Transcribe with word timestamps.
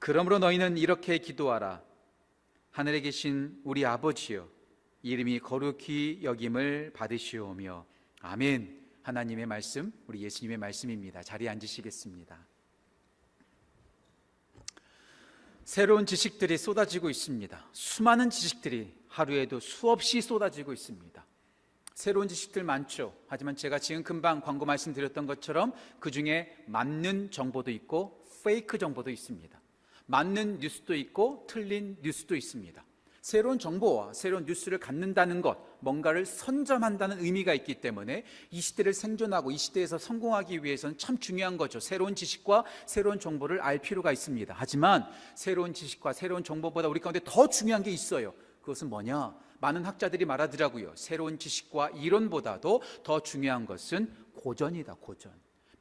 그러므로 0.00 0.38
너희는 0.38 0.78
이렇게 0.78 1.18
기도하라. 1.18 1.82
하늘에 2.70 3.02
계신 3.02 3.60
우리 3.64 3.84
아버지여, 3.84 4.48
이름이 5.02 5.40
거룩히 5.40 6.20
여김을 6.22 6.94
받으시오며, 6.94 7.84
아멘. 8.22 8.80
하나님의 9.02 9.44
말씀, 9.44 9.92
우리 10.06 10.22
예수님의 10.22 10.56
말씀입니다. 10.56 11.22
자리에 11.22 11.50
앉으시겠습니다. 11.50 12.46
새로운 15.64 16.06
지식들이 16.06 16.56
쏟아지고 16.56 17.10
있습니다. 17.10 17.68
수많은 17.72 18.30
지식들이 18.30 18.94
하루에도 19.06 19.60
수없이 19.60 20.22
쏟아지고 20.22 20.72
있습니다. 20.72 21.26
새로운 21.94 22.26
지식들 22.26 22.64
많죠. 22.64 23.14
하지만 23.26 23.54
제가 23.54 23.78
지금 23.78 24.02
금방 24.02 24.40
광고 24.40 24.64
말씀드렸던 24.64 25.26
것처럼 25.26 25.74
그 25.98 26.10
중에 26.10 26.56
맞는 26.66 27.30
정보도 27.30 27.70
있고 27.70 28.24
페이크 28.42 28.78
정보도 28.78 29.10
있습니다. 29.10 29.59
맞는 30.10 30.58
뉴스도 30.58 30.94
있고 30.96 31.46
틀린 31.48 31.96
뉴스도 32.02 32.34
있습니다. 32.34 32.84
새로운 33.22 33.58
정보와 33.58 34.12
새로운 34.12 34.44
뉴스를 34.44 34.78
갖는다는 34.78 35.40
것, 35.40 35.56
뭔가를 35.80 36.26
선점한다는 36.26 37.20
의미가 37.20 37.54
있기 37.54 37.80
때문에 37.80 38.24
이 38.50 38.60
시대를 38.60 38.92
생존하고 38.92 39.52
이 39.52 39.56
시대에서 39.56 39.98
성공하기 39.98 40.64
위해서는 40.64 40.98
참 40.98 41.18
중요한 41.18 41.56
거죠. 41.56 41.78
새로운 41.78 42.16
지식과 42.16 42.64
새로운 42.86 43.20
정보를 43.20 43.60
알 43.60 43.78
필요가 43.78 44.10
있습니다. 44.10 44.52
하지만 44.56 45.06
새로운 45.36 45.74
지식과 45.74 46.12
새로운 46.12 46.42
정보보다 46.42 46.88
우리 46.88 46.98
가운데 46.98 47.20
더 47.22 47.48
중요한 47.48 47.84
게 47.84 47.90
있어요. 47.90 48.34
그것은 48.62 48.90
뭐냐? 48.90 49.36
많은 49.60 49.84
학자들이 49.84 50.24
말하더라고요. 50.24 50.92
새로운 50.96 51.38
지식과 51.38 51.90
이론보다도 51.90 52.82
더 53.04 53.20
중요한 53.20 53.64
것은 53.64 54.12
고전이다, 54.34 54.94
고전. 54.94 55.32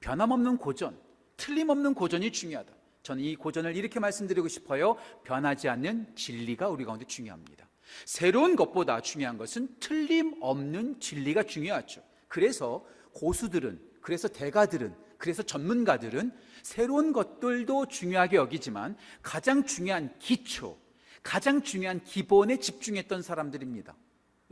변함없는 0.02 0.58
고전, 0.58 1.00
틀림없는 1.38 1.94
고전이 1.96 2.32
중요하다. 2.32 2.79
저는 3.04 3.24
이 3.24 3.36
고전을 3.36 3.76
이렇게 3.76 4.00
말씀드리고 4.00 4.48
싶어요. 4.48 4.96
변하지 5.24 5.70
않는 5.70 6.16
진리가 6.16 6.70
우리 6.70 6.86
가운데 6.86 7.06
중요합니다. 7.06 7.68
새로운 8.06 8.56
것보다 8.56 9.02
중요한 9.02 9.38
것은 9.38 9.76
틀림없는 9.80 11.00
진리가 11.00 11.44
중요하죠. 11.44 12.04
그래서 12.28 12.86
고수들은, 13.14 13.82
그래서 14.02 14.28
대가들은, 14.28 14.96
그래서 15.18 15.44
전문가들은 15.44 16.32
새로운 16.64 17.14
것들도 17.14 17.88
중요하게 17.88 18.38
여기지만 18.38 18.96
가장 19.22 19.66
중요한 19.66 20.18
기초, 20.20 20.80
가장 21.24 21.62
중요한 21.62 22.04
기본에 22.04 22.58
집중했던 22.58 23.22
사람들입니다. 23.22 23.96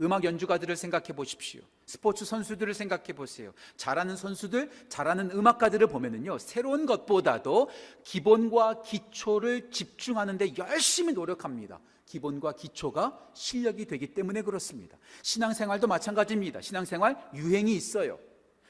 음악 0.00 0.24
연주가들을 0.24 0.76
생각해 0.76 1.08
보십시오. 1.08 1.62
스포츠 1.86 2.24
선수들을 2.24 2.72
생각해 2.74 3.14
보세요. 3.14 3.52
잘하는 3.76 4.16
선수들, 4.16 4.70
잘하는 4.88 5.30
음악가들을 5.30 5.86
보면은요, 5.88 6.38
새로운 6.38 6.86
것보다도 6.86 7.68
기본과 8.04 8.82
기초를 8.82 9.70
집중하는데 9.70 10.56
열심히 10.58 11.12
노력합니다. 11.12 11.80
기본과 12.06 12.52
기초가 12.52 13.30
실력이 13.34 13.86
되기 13.86 14.14
때문에 14.14 14.42
그렇습니다. 14.42 14.96
신앙생활도 15.22 15.86
마찬가지입니다. 15.86 16.60
신앙생활 16.60 17.30
유행이 17.34 17.74
있어요. 17.74 18.18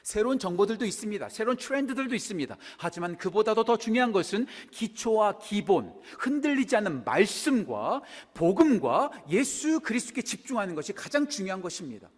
새로운 0.09 0.39
정보들도 0.39 0.85
있습니다. 0.85 1.29
새로운 1.29 1.55
트렌드들도 1.55 2.15
있습니다. 2.15 2.57
하지만 2.79 3.15
그보다도 3.15 3.63
더 3.63 3.77
중요한 3.77 4.11
것은 4.11 4.47
기초와 4.71 5.37
기본, 5.37 5.93
흔들리지 6.17 6.75
않는 6.77 7.03
말씀과 7.03 8.01
복음과 8.33 9.11
예수 9.29 9.79
그리스도께 9.81 10.23
집중하는 10.23 10.73
것이 10.73 10.93
가장 10.93 11.29
중요한 11.29 11.61
것입니다. 11.61 12.09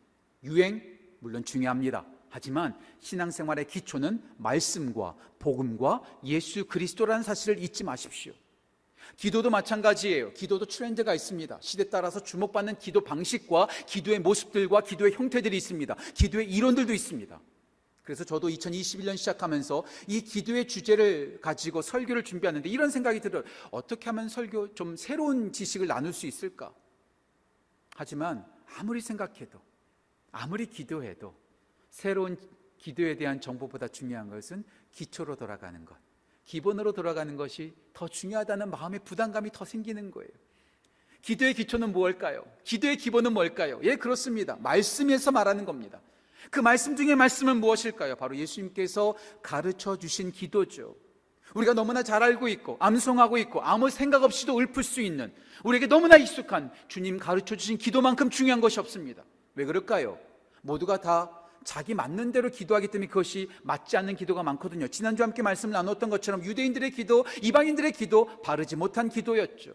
유행 0.45 0.81
물론 1.19 1.43
중요합니다. 1.43 2.05
하지만 2.29 2.79
신앙생활의 3.01 3.67
기초는 3.67 4.23
말씀과 4.37 5.13
복음과 5.39 6.01
예수 6.23 6.63
그리스도라는 6.63 7.23
사실을 7.23 7.61
잊지 7.61 7.83
마십시오. 7.83 8.31
기도도 9.17 9.49
마찬가지예요. 9.49 10.31
기도도 10.31 10.65
트렌드가 10.65 11.13
있습니다. 11.13 11.57
시대 11.59 11.89
따라서 11.89 12.23
주목받는 12.23 12.77
기도 12.77 13.01
방식과 13.01 13.67
기도의 13.85 14.19
모습들과 14.19 14.79
기도의 14.79 15.11
형태들이 15.11 15.57
있습니다. 15.57 15.93
기도의 16.13 16.49
이론들도 16.49 16.93
있습니다. 16.93 17.37
그래서 18.03 18.23
저도 18.23 18.49
2021년 18.49 19.15
시작하면서 19.17 19.83
이 20.07 20.21
기도의 20.21 20.67
주제를 20.67 21.39
가지고 21.41 21.81
설교를 21.81 22.23
준비하는데 22.23 22.67
이런 22.67 22.89
생각이 22.89 23.19
들어요. 23.19 23.43
어떻게 23.69 24.05
하면 24.05 24.27
설교 24.27 24.73
좀 24.73 24.95
새로운 24.95 25.51
지식을 25.51 25.87
나눌 25.87 26.13
수 26.13 26.25
있을까? 26.25 26.73
하지만 27.95 28.45
아무리 28.77 29.01
생각해도 29.01 29.61
아무리 30.31 30.65
기도해도 30.65 31.35
새로운 31.89 32.37
기도에 32.77 33.15
대한 33.15 33.39
정보보다 33.39 33.87
중요한 33.87 34.29
것은 34.29 34.63
기초로 34.91 35.35
돌아가는 35.35 35.85
것. 35.85 35.95
기본으로 36.45 36.93
돌아가는 36.93 37.35
것이 37.35 37.73
더 37.93 38.07
중요하다는 38.07 38.71
마음의 38.71 39.01
부담감이 39.05 39.51
더 39.51 39.63
생기는 39.63 40.09
거예요. 40.09 40.31
기도의 41.21 41.53
기초는 41.53 41.91
무엇일까요? 41.91 42.43
기도의 42.63 42.97
기본은 42.97 43.33
뭘까요? 43.33 43.79
예, 43.83 43.95
그렇습니다. 43.95 44.55
말씀에서 44.55 45.31
말하는 45.31 45.65
겁니다. 45.65 46.01
그 46.49 46.59
말씀 46.59 46.95
중에 46.95 47.15
말씀은 47.15 47.57
무엇일까요? 47.57 48.15
바로 48.15 48.35
예수님께서 48.35 49.15
가르쳐 49.41 49.97
주신 49.97 50.31
기도죠. 50.31 50.95
우리가 51.53 51.73
너무나 51.73 52.01
잘 52.01 52.23
알고 52.23 52.47
있고 52.47 52.77
암송하고 52.79 53.37
있고 53.39 53.61
아무 53.61 53.89
생각 53.89 54.23
없이도 54.23 54.59
읊을 54.59 54.83
수 54.83 55.01
있는 55.01 55.33
우리에게 55.63 55.87
너무나 55.87 56.15
익숙한 56.17 56.71
주님 56.87 57.19
가르쳐 57.19 57.55
주신 57.55 57.77
기도만큼 57.77 58.29
중요한 58.29 58.61
것이 58.61 58.79
없습니다. 58.79 59.23
왜 59.55 59.65
그럴까요? 59.65 60.17
모두가 60.61 61.01
다 61.01 61.29
자기 61.63 61.93
맞는 61.93 62.31
대로 62.31 62.49
기도하기 62.49 62.87
때문에 62.87 63.07
그것이 63.07 63.49
맞지 63.63 63.97
않는 63.97 64.15
기도가 64.15 64.43
많거든요. 64.43 64.87
지난주 64.87 65.23
함께 65.23 65.41
말씀을 65.41 65.73
나눴던 65.73 66.09
것처럼 66.09 66.43
유대인들의 66.43 66.91
기도, 66.91 67.25
이방인들의 67.41 67.91
기도 67.91 68.25
바르지 68.41 68.75
못한 68.75 69.09
기도였죠. 69.09 69.73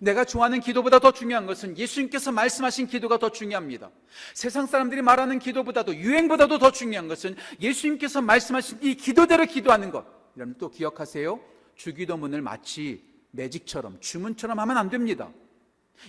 내가 0.00 0.24
좋아하는 0.24 0.60
기도보다 0.60 0.98
더 0.98 1.12
중요한 1.12 1.46
것은 1.46 1.78
예수님께서 1.78 2.32
말씀하신 2.32 2.86
기도가 2.86 3.18
더 3.18 3.30
중요합니다. 3.30 3.90
세상 4.34 4.66
사람들이 4.66 5.02
말하는 5.02 5.38
기도보다도 5.38 5.96
유행보다도 5.96 6.58
더 6.58 6.70
중요한 6.70 7.08
것은 7.08 7.36
예수님께서 7.60 8.20
말씀하신 8.22 8.78
이 8.82 8.94
기도대로 8.94 9.44
기도하는 9.46 9.90
것. 9.90 10.04
여러분 10.36 10.56
또 10.58 10.70
기억하세요. 10.70 11.40
주기도문을 11.76 12.42
마치 12.42 13.04
매직처럼 13.30 13.98
주문처럼 14.00 14.58
하면 14.58 14.76
안 14.76 14.90
됩니다. 14.90 15.30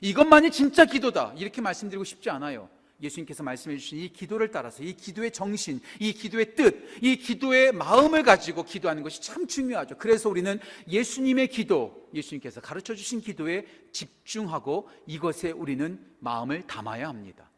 이것만이 0.01 0.51
진짜 0.51 0.85
기도다. 0.85 1.33
이렇게 1.37 1.61
말씀드리고 1.61 2.03
싶지 2.03 2.29
않아요. 2.29 2.69
예수님께서 3.01 3.43
말씀해 3.43 3.77
주신 3.77 3.99
이 3.99 4.09
기도를 4.09 4.51
따라서 4.51 4.83
이 4.83 4.93
기도의 4.93 5.31
정신, 5.31 5.81
이 5.99 6.13
기도의 6.13 6.55
뜻, 6.55 6.85
이 7.01 7.17
기도의 7.17 7.71
마음을 7.73 8.23
가지고 8.23 8.63
기도하는 8.63 9.03
것이 9.03 9.21
참 9.21 9.47
중요하죠. 9.47 9.97
그래서 9.97 10.29
우리는 10.29 10.59
예수님의 10.87 11.49
기도, 11.49 12.09
예수님께서 12.13 12.61
가르쳐 12.61 12.95
주신 12.95 13.21
기도에 13.21 13.65
집중하고 13.91 14.89
이것에 15.05 15.51
우리는 15.51 15.99
마음을 16.19 16.63
담아야 16.63 17.07
합니다. 17.07 17.49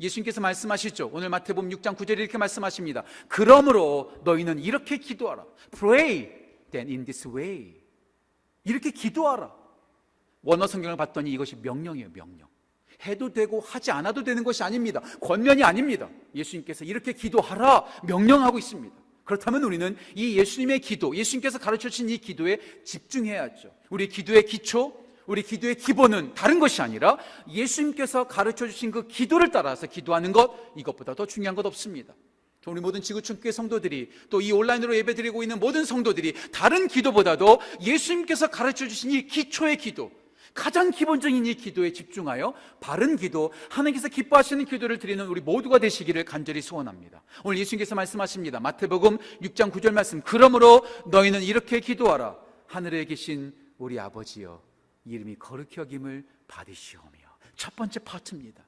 예수님께서 0.00 0.40
말씀하시죠. 0.40 1.10
오늘 1.12 1.28
마태복음 1.28 1.70
6장 1.70 1.94
9절에 1.96 2.18
이렇게 2.18 2.38
말씀하십니다. 2.38 3.04
그러므로 3.28 4.12
너희는 4.24 4.58
이렇게 4.58 4.96
기도하라. 4.96 5.44
Pray 5.78 6.30
then 6.70 6.88
in 6.88 7.04
this 7.04 7.28
way. 7.28 7.76
이렇게 8.64 8.90
기도하라. 8.90 9.54
원어 10.42 10.66
성경을 10.66 10.96
봤더니 10.96 11.30
이것이 11.32 11.56
명령이에요, 11.56 12.10
명령. 12.12 12.48
해도 13.04 13.32
되고 13.32 13.60
하지 13.60 13.90
않아도 13.90 14.24
되는 14.24 14.44
것이 14.44 14.62
아닙니다. 14.62 15.00
권면이 15.20 15.62
아닙니다. 15.62 16.08
예수님께서 16.34 16.84
이렇게 16.84 17.12
기도하라 17.12 17.84
명령하고 18.04 18.58
있습니다. 18.58 18.94
그렇다면 19.24 19.62
우리는 19.62 19.96
이 20.14 20.36
예수님의 20.38 20.80
기도, 20.80 21.14
예수님께서 21.14 21.58
가르쳐 21.58 21.88
주신 21.88 22.10
이 22.10 22.18
기도에 22.18 22.58
집중해야죠. 22.84 23.70
우리 23.88 24.08
기도의 24.08 24.44
기초, 24.44 25.04
우리 25.26 25.42
기도의 25.42 25.76
기본은 25.76 26.34
다른 26.34 26.58
것이 26.58 26.82
아니라 26.82 27.16
예수님께서 27.48 28.24
가르쳐 28.24 28.66
주신 28.66 28.90
그 28.90 29.06
기도를 29.06 29.52
따라서 29.52 29.86
기도하는 29.86 30.32
것, 30.32 30.50
이것보다 30.76 31.14
더 31.14 31.26
중요한 31.26 31.54
것 31.54 31.64
없습니다. 31.66 32.14
우리 32.66 32.80
모든 32.80 33.00
지구촌 33.00 33.40
교회 33.40 33.52
성도들이 33.52 34.10
또 34.28 34.40
이 34.40 34.52
온라인으로 34.52 34.94
예배드리고 34.96 35.42
있는 35.42 35.58
모든 35.60 35.84
성도들이 35.84 36.34
다른 36.52 36.88
기도보다도 36.88 37.60
예수님께서 37.82 38.48
가르쳐 38.48 38.86
주신 38.86 39.12
이 39.12 39.26
기초의 39.26 39.78
기도, 39.78 40.10
가장 40.54 40.90
기본적인 40.90 41.46
이 41.46 41.54
기도에 41.54 41.92
집중하여 41.92 42.54
바른 42.80 43.16
기도, 43.16 43.52
하나님께서 43.70 44.08
기뻐하시는 44.08 44.64
기도를 44.64 44.98
드리는 44.98 45.26
우리 45.26 45.40
모두가 45.40 45.78
되시기를 45.78 46.24
간절히 46.24 46.60
소원합니다. 46.60 47.22
오늘 47.44 47.58
예수님께서 47.58 47.94
말씀하십니다. 47.94 48.60
마태복음 48.60 49.18
6장 49.42 49.70
9절 49.70 49.92
말씀. 49.92 50.20
그러므로 50.22 50.84
너희는 51.06 51.42
이렇게 51.42 51.80
기도하라. 51.80 52.36
하늘에 52.66 53.04
계신 53.04 53.54
우리 53.78 53.98
아버지여, 53.98 54.62
이름이 55.04 55.36
거룩히 55.36 55.78
여김을 55.78 56.24
받으시오며. 56.46 57.18
첫 57.56 57.74
번째 57.76 58.00
파트입니다. 58.00 58.64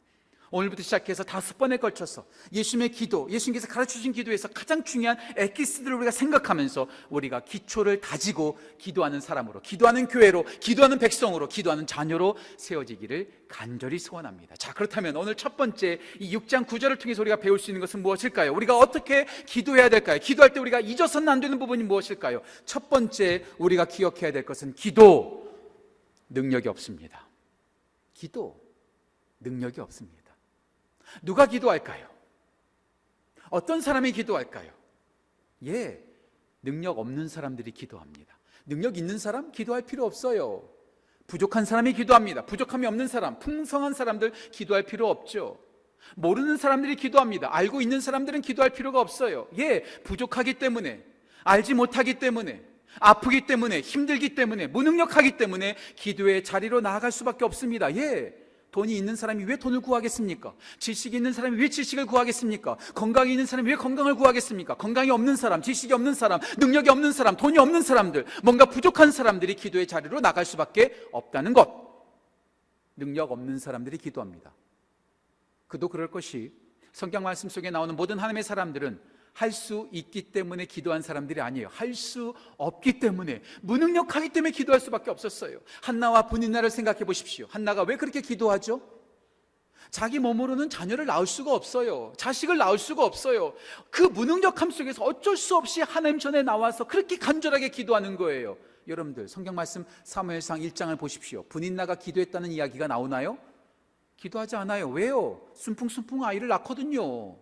오늘부터 0.53 0.83
시작해서 0.83 1.25
다섯 1.25 1.57
번에 1.57 1.79
걸쳐서 1.79 2.27
예수님의 2.53 2.91
기도, 2.91 3.27
예수님께서 3.31 3.67
가르쳐 3.67 3.95
주신 3.95 4.13
기도에서 4.13 4.49
가장 4.49 4.85
중요한 4.85 5.17
에키스들을 5.37 5.95
우리가 5.97 6.11
생각하면서 6.11 6.87
우리가 7.09 7.41
기초를 7.41 8.01
다지고 8.01 8.59
기도하는 8.79 9.21
사람으로, 9.21 9.63
기도하는 9.63 10.07
교회로, 10.07 10.45
기도하는 10.61 10.99
백성으로, 10.99 11.49
기도하는 11.49 11.87
자녀로 11.87 12.37
세워지기를 12.59 13.45
간절히 13.49 13.99
소원합니다. 13.99 14.55
자, 14.57 14.75
그렇다면 14.75 15.17
오늘 15.17 15.35
첫 15.35 15.57
번째 15.57 15.99
이 16.21 16.37
6장 16.37 16.67
9절을 16.67 17.01
통해서 17.01 17.23
우리가 17.23 17.37
배울 17.37 17.59
수 17.59 17.71
있는 17.71 17.81
것은 17.81 18.03
무엇일까요? 18.03 18.53
우리가 18.53 18.77
어떻게 18.77 19.27
기도해야 19.47 19.89
될까요? 19.89 20.19
기도할 20.23 20.53
때 20.53 20.61
우리가 20.61 20.81
잊어서는 20.81 21.29
안 21.31 21.41
되는 21.41 21.59
부분이 21.59 21.83
무엇일까요? 21.85 22.43
첫 22.67 22.91
번째 22.91 23.45
우리가 23.57 23.87
기억해야 23.87 24.33
될 24.33 24.45
것은 24.45 24.75
기도, 24.75 25.51
능력이 26.29 26.69
없습니다. 26.69 27.27
기도 28.13 28.61
능력이 29.41 29.81
없습니다. 29.81 30.22
누가 31.21 31.47
기도할까요? 31.47 32.09
어떤 33.51 33.81
사람이 33.81 34.13
기도할까요? 34.13 34.73
예, 35.67 36.03
능력 36.63 36.99
없는 36.99 37.29
사람들이 37.29 37.73
기도합니다. 37.73 38.39
능력 38.65 38.97
있는 38.97 39.19
사람 39.19 39.53
기도할 39.53 39.83
필요 39.83 40.05
없어요. 40.07 40.69
부족한 41.27 41.65
사람이 41.65 41.93
기도합니다. 41.93 42.47
부족함이 42.47 42.87
없는 42.87 43.09
사람, 43.09 43.39
풍성한 43.39 43.95
사람들 43.95 44.33
기도할 44.51 44.85
필요 44.85 45.09
없죠. 45.09 45.59
모르는 46.17 46.57
사람들이 46.57 46.97
기도합니다. 46.97 47.55
알고 47.55 47.81
있는 47.81 48.01
사람들은 48.01 48.41
기도할 48.41 48.71
필요가 48.71 49.01
없어요. 49.01 49.49
예, 49.59 49.83
부족하기 50.05 50.55
때문에, 50.55 51.05
알지 51.45 51.75
못하기 51.75 52.19
때문에, 52.19 52.63
아프기 53.01 53.47
때문에, 53.47 53.81
힘들기 53.81 54.35
때문에, 54.35 54.67
무능력하기 54.67 55.37
때문에 55.37 55.77
기도의 55.97 56.45
자리로 56.45 56.81
나아갈 56.81 57.13
수밖에 57.13 57.45
없습니다. 57.45 57.95
예. 57.97 58.42
돈이 58.73 58.97
있는 58.97 59.15
사람이 59.15 59.45
왜 59.45 59.57
돈을 59.57 59.81
구하겠습니까? 59.81 60.55
지식이 60.79 61.17
있는 61.19 61.33
사람이 61.33 61.61
왜 61.61 61.69
지식을 61.69 62.07
구하겠습니까? 62.07 62.77
건강이 62.95 63.31
있는 63.31 63.45
사람이 63.47 63.69
왜 63.71 63.77
건강을 63.77 64.15
구하겠습니까? 64.15 64.77
건강이 64.77 65.11
없는 65.11 65.37
사람, 65.37 65.61
지식이 65.61 65.93
없는 65.93 66.15
사람, 66.15 66.41
능력이 66.59 66.89
없는 66.89 67.13
사람, 67.13 67.37
돈이 67.37 67.59
없는 67.59 67.83
사람들, 67.83 68.25
뭔가 68.43 68.65
부족한 68.65 69.13
사람들이 69.13 69.55
기도의 69.55 69.87
자리로 69.87 70.21
나갈 70.21 70.47
수밖에 70.47 71.07
없다는 71.13 71.53
것. 71.53 71.71
능력 72.97 73.31
없는 73.31 73.59
사람들이 73.59 73.99
기도합니다. 73.99 74.55
그도 75.69 75.89
그럴 75.89 76.11
것이 76.11 76.53
성경 76.93 77.23
말씀 77.23 77.51
속에 77.51 77.71
나오는 77.71 77.95
모든 77.95 78.19
하나님의 78.19 78.43
사람들은 78.43 79.01
할 79.33 79.51
수 79.53 79.89
있기 79.93 80.31
때문에 80.33 80.67
기도한 80.67 81.03
사람들이 81.03 81.41
아니에요. 81.41 81.69
할 81.71 81.95
수 81.95 82.35
없기 82.57 83.01
때문에 83.01 83.43
무능력하기 83.63 84.31
때문에 84.31 84.51
기도할 84.51 84.81
수밖에 84.81 85.11
없었어요. 85.11 85.61
한나와 85.83 86.29
분인나를 86.29 86.71
생각해 86.71 87.01
보십시오. 87.05 87.47
한나가 87.51 87.83
왜 87.83 87.97
그렇게 87.97 88.21
기도하죠? 88.21 88.81
자기 89.91 90.19
몸으로는 90.19 90.71
자녀를 90.71 91.05
낳을 91.05 91.27
수가 91.27 91.55
없어요. 91.55 92.15
자식을 92.17 92.57
낳을 92.57 92.79
수가 92.79 93.05
없어요. 93.05 93.53
그 93.91 94.03
무능력함 94.03 94.71
속에서 94.71 95.05
어쩔 95.05 95.37
수 95.37 95.55
없이 95.55 95.83
하나님 95.83 96.19
전에 96.19 96.43
나와서 96.43 96.85
그렇게 96.85 97.19
간절하게 97.19 97.69
기도하는 97.69 98.17
거예요. 98.17 98.57
여러분들 98.89 99.29
성경 99.29 99.55
말씀 99.55 99.85
사무엘상 100.05 100.61
1장을 100.61 100.99
보십시오. 100.99 101.45
분인나가 101.45 101.95
기도했다는 101.95 102.51
이야기가 102.53 102.87
나오나요? 102.87 103.37
기도하지 104.17 104.57
않아요. 104.57 104.89
왜요? 104.89 105.47
순풍순풍 105.55 106.25
아이를 106.25 106.49
낳거든요. 106.49 107.37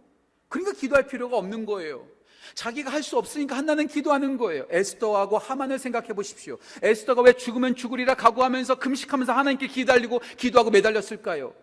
그러니까 0.51 0.73
기도할 0.73 1.07
필요가 1.07 1.39
없는 1.39 1.65
거예요. 1.65 2.07
자기가 2.55 2.91
할 2.91 3.03
수 3.03 3.17
없으니까 3.17 3.57
한나는 3.57 3.87
기도하는 3.87 4.37
거예요. 4.37 4.67
에스더하고 4.69 5.39
하만을 5.39 5.79
생각해 5.79 6.09
보십시오. 6.09 6.59
에스더가 6.83 7.23
왜 7.23 7.33
죽으면 7.33 7.77
죽으리라 7.77 8.15
각오하면서 8.15 8.79
금식하면서 8.79 9.33
하나님께 9.33 9.69
기달리고 9.69 10.21
기도하고 10.37 10.71
매달렸을까요? 10.71 11.55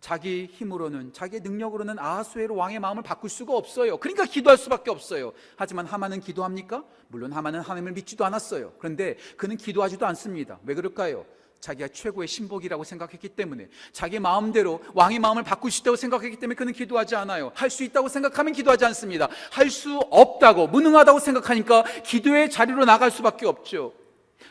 자기 0.00 0.50
힘으로는 0.52 1.14
자기의 1.14 1.40
능력으로는 1.40 1.98
아하수에로 1.98 2.54
왕의 2.54 2.78
마음을 2.78 3.02
바꿀 3.02 3.30
수가 3.30 3.56
없어요. 3.56 3.96
그러니까 3.96 4.26
기도할 4.26 4.58
수밖에 4.58 4.90
없어요. 4.90 5.32
하지만 5.56 5.86
하만은 5.86 6.20
기도합니까? 6.20 6.84
물론 7.08 7.32
하만은 7.32 7.60
하나님을 7.60 7.92
믿지도 7.92 8.22
않았어요. 8.26 8.74
그런데 8.78 9.16
그는 9.38 9.56
기도하지도 9.56 10.04
않습니다. 10.04 10.60
왜 10.66 10.74
그럴까요? 10.74 11.24
자기가 11.64 11.88
최고의 11.88 12.28
신복이라고 12.28 12.84
생각했기 12.84 13.30
때문에 13.30 13.68
자기 13.90 14.18
마음대로 14.18 14.82
왕의 14.92 15.18
마음을 15.18 15.42
바꿀 15.44 15.70
수 15.70 15.80
있다고 15.80 15.96
생각했기 15.96 16.36
때문에 16.38 16.54
그는 16.56 16.74
기도하지 16.74 17.16
않아요. 17.16 17.52
할 17.54 17.70
수 17.70 17.84
있다고 17.84 18.08
생각하면 18.10 18.52
기도하지 18.52 18.84
않습니다. 18.84 19.28
할 19.50 19.70
수 19.70 19.96
없다고 20.10 20.66
무능하다고 20.66 21.20
생각하니까 21.20 21.84
기도의 22.04 22.50
자리로 22.50 22.84
나갈 22.84 23.10
수밖에 23.10 23.46
없죠. 23.46 23.94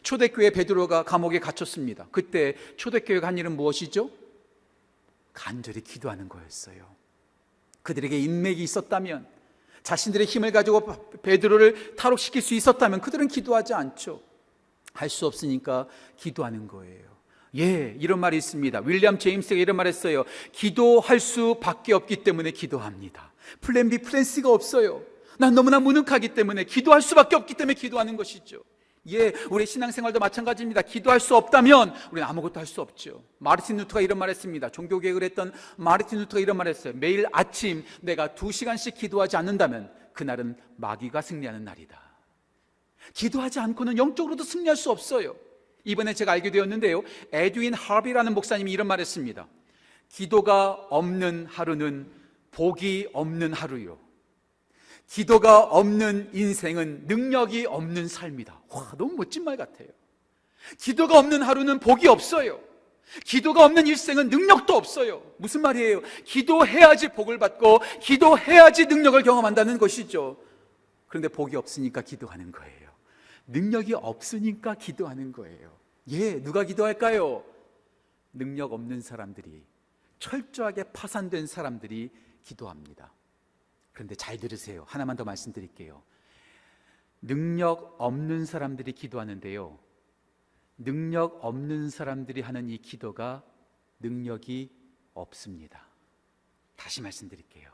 초대교회 0.01 0.50
베드로가 0.50 1.04
감옥에 1.04 1.39
갇혔습니다. 1.39 2.07
그때 2.12 2.56
초대교회가 2.77 3.27
한 3.27 3.38
일은 3.38 3.56
무엇이죠? 3.56 4.10
간절히 5.33 5.81
기도하는 5.81 6.27
거였어요. 6.27 6.83
그들에게 7.83 8.18
인맥이 8.18 8.63
있었다면 8.63 9.27
자신들의 9.83 10.25
힘을 10.25 10.51
가지고 10.51 11.12
베드로를 11.21 11.95
탈옥시킬 11.95 12.42
수 12.42 12.56
있었다면 12.56 13.01
그들은 13.01 13.27
기도하지 13.27 13.75
않죠. 13.75 14.33
할 14.94 15.10
수 15.10 15.25
없으니까 15.25 15.88
기도하는 16.18 16.68
거예요. 16.68 17.13
예, 17.57 17.95
이런 18.00 18.19
말이 18.19 18.38
있습니다. 18.38 18.81
윌리엄 18.86 19.19
제임스가 19.19 19.60
이런 19.60 19.75
말 19.75 19.86
했어요. 19.88 20.24
기도할 20.51 21.19
수밖에 21.19 21.94
없기 21.94 22.24
때문에 22.24 22.51
기도합니다. 22.51 23.31
플랜 23.62 23.90
B, 23.90 24.00
플랜 24.00 24.24
C가 24.24 24.50
없어요. 24.50 25.04
난 25.38 25.54
너무나 25.54 25.80
무능하기 25.80 26.30
때문에 26.30 26.63
기도할 26.63 27.01
수밖에 27.01 27.36
없기 27.36 27.54
때문에 27.56 27.74
기도하는 27.75 28.18
것이죠. 28.18 28.63
예, 29.10 29.34
우리 29.50 29.66
신앙생활도 29.66 30.19
마찬가지입니다. 30.19 30.81
기도할 30.81 31.19
수 31.19 31.36
없다면 31.36 31.94
우리는 32.12 32.28
아무것도 32.28 32.60
할 32.60 32.66
수 32.66 32.81
없죠. 32.81 33.24
마르틴 33.38 33.78
루터가 33.78 34.01
이런 34.01 34.18
말 34.18 34.30
했습니다. 34.30 34.69
종교 34.69 35.00
개혁을 35.00 35.24
했던 35.24 35.51
마르틴 35.75 36.19
루터가 36.19 36.39
이런 36.39 36.56
말 36.57 36.68
했어요. 36.68 36.94
매일 36.96 37.25
아침 37.34 37.84
내가 38.01 38.34
두 38.34 38.51
시간씩 38.51 38.96
기도하지 38.96 39.36
않는다면 39.38 39.92
그날은 40.13 40.56
마귀가 40.78 41.22
승리하는 41.22 41.66
날이다. 41.66 42.01
기도하지 43.14 43.60
않고는 43.60 43.98
영적으로도 43.98 44.44
승리할 44.44 44.76
수 44.76 44.90
없어요. 44.90 45.36
이번에 45.84 46.14
제가 46.14 46.32
알게 46.32 46.52
되었는데요. 46.52 47.04
에드윈 47.32 47.74
하비라는 47.74 48.34
목사님이 48.34 48.72
이런 48.72 48.88
말 48.88 49.00
했습니다. 49.00 49.48
기도가 50.10 50.72
없는 50.90 51.48
하루는 51.48 52.10
복이 52.52 53.10
없는 53.14 53.54
하루요. 53.54 53.98
기도가 55.08 55.60
없는 55.60 56.30
인생은 56.34 57.06
능력이 57.08 57.66
없는 57.66 58.08
삶이다. 58.08 58.62
와, 58.70 58.94
너무 58.98 59.16
멋진 59.16 59.44
말 59.44 59.58
같아요. 59.58 59.90
기도가 60.78 61.20
없는 61.20 61.42
하루는 61.42 61.80
복이 61.80 62.08
없어요. 62.08 62.60
기도가 63.26 63.66
없는 63.66 63.86
일생은 63.86 64.30
능력도 64.30 64.74
없어요. 64.74 65.22
무슨 65.38 65.62
말이에요? 65.62 66.02
기도해야지 66.24 67.10
복을 67.10 67.38
받고, 67.38 67.80
기도해야지 68.02 68.86
능력을 68.86 69.22
경험한다는 69.22 69.78
것이죠. 69.78 70.38
그런데 71.08 71.28
복이 71.28 71.56
없으니까 71.56 72.02
기도하는 72.02 72.52
거예요. 72.52 72.83
능력이 73.48 73.94
없으니까 73.94 74.75
기도하는 74.75 75.31
거예요. 75.31 75.78
예, 76.10 76.42
누가 76.42 76.63
기도할까요? 76.63 77.44
능력 78.34 78.74
없는 78.74 79.01
사람들이, 79.01 79.63
철저하게 80.19 80.92
파산된 80.92 81.48
사람들이 81.48 82.12
기도합니다. 82.42 83.13
그런데 83.92 84.16
잘 84.16 84.38
들으세요. 84.38 84.86
하나만 84.88 85.16
더 85.16 85.24
말씀드릴게요. 85.24 86.04
능력 87.22 87.96
없는 88.00 88.46
사람들이 88.46 88.91
기도하는데요. 88.94 89.79
능력 90.77 91.39
없는 91.46 91.89
사람들이 91.89 92.41
하는 92.41 92.70
이 92.70 92.77
기도가 92.79 93.44
능력이 94.00 94.72
없습니다. 95.13 95.88
다시 96.75 97.01
말씀드릴게요. 97.01 97.72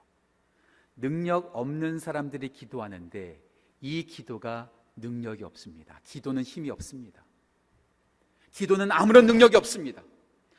능력 0.96 1.56
없는 1.56 1.98
사람들이 1.98 2.50
기도하는데 2.50 3.42
이 3.82 4.04
기도가 4.04 4.70
능력이 5.00 5.44
없습니다. 5.44 6.00
기도는 6.06 6.44
힘이 6.44 6.70
없습니다. 6.72 7.24
기도는 8.52 8.92
아무런 8.92 9.26
능력이 9.26 9.56
없습니다. 9.58 10.02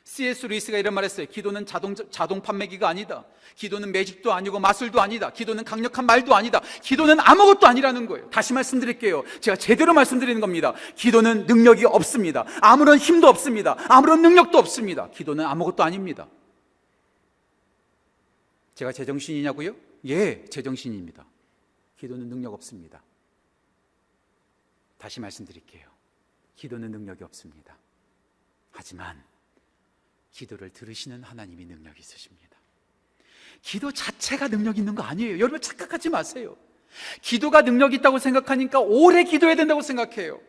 C.S. 0.03 0.47
루이스가 0.47 0.77
이런 0.77 0.93
말 0.93 1.03
했어요. 1.03 1.25
기도는 1.29 1.65
자동, 1.65 1.95
자동 1.95 2.41
판매기가 2.41 2.87
아니다. 2.87 3.23
기도는 3.55 3.91
매직도 3.91 4.33
아니고 4.33 4.59
마술도 4.59 4.99
아니다. 4.99 5.31
기도는 5.31 5.63
강력한 5.63 6.05
말도 6.05 6.35
아니다. 6.35 6.59
기도는 6.81 7.19
아무것도 7.19 7.67
아니라는 7.67 8.07
거예요. 8.07 8.29
다시 8.29 8.51
말씀드릴게요. 8.53 9.23
제가 9.39 9.55
제대로 9.55 9.93
말씀드리는 9.93 10.41
겁니다. 10.41 10.73
기도는 10.95 11.45
능력이 11.45 11.85
없습니다. 11.85 12.45
아무런 12.61 12.97
힘도 12.97 13.27
없습니다. 13.27 13.77
아무런 13.87 14.21
능력도 14.21 14.57
없습니다. 14.57 15.09
기도는 15.11 15.45
아무것도 15.45 15.83
아닙니다. 15.83 16.27
제가 18.75 18.91
제정신이냐고요? 18.91 19.75
예, 20.07 20.43
제정신입니다. 20.45 21.25
기도는 21.97 22.27
능력 22.27 22.53
없습니다. 22.53 23.01
다시 25.01 25.19
말씀드릴게요. 25.19 25.83
기도는 26.55 26.91
능력이 26.91 27.23
없습니다. 27.23 27.75
하지만 28.69 29.19
기도를 30.31 30.69
들으시는 30.69 31.23
하나님이 31.23 31.65
능력이 31.65 31.99
있으십니다. 31.99 32.55
기도 33.63 33.91
자체가 33.91 34.47
능력 34.47 34.77
있는 34.77 34.93
거 34.93 35.01
아니에요. 35.01 35.39
여러분 35.39 35.59
착각하지 35.59 36.09
마세요. 36.09 36.55
기도가 37.23 37.63
능력 37.63 37.95
있다고 37.95 38.19
생각하니까 38.19 38.79
오래 38.79 39.23
기도해야 39.23 39.55
된다고 39.55 39.81
생각해요. 39.81 40.39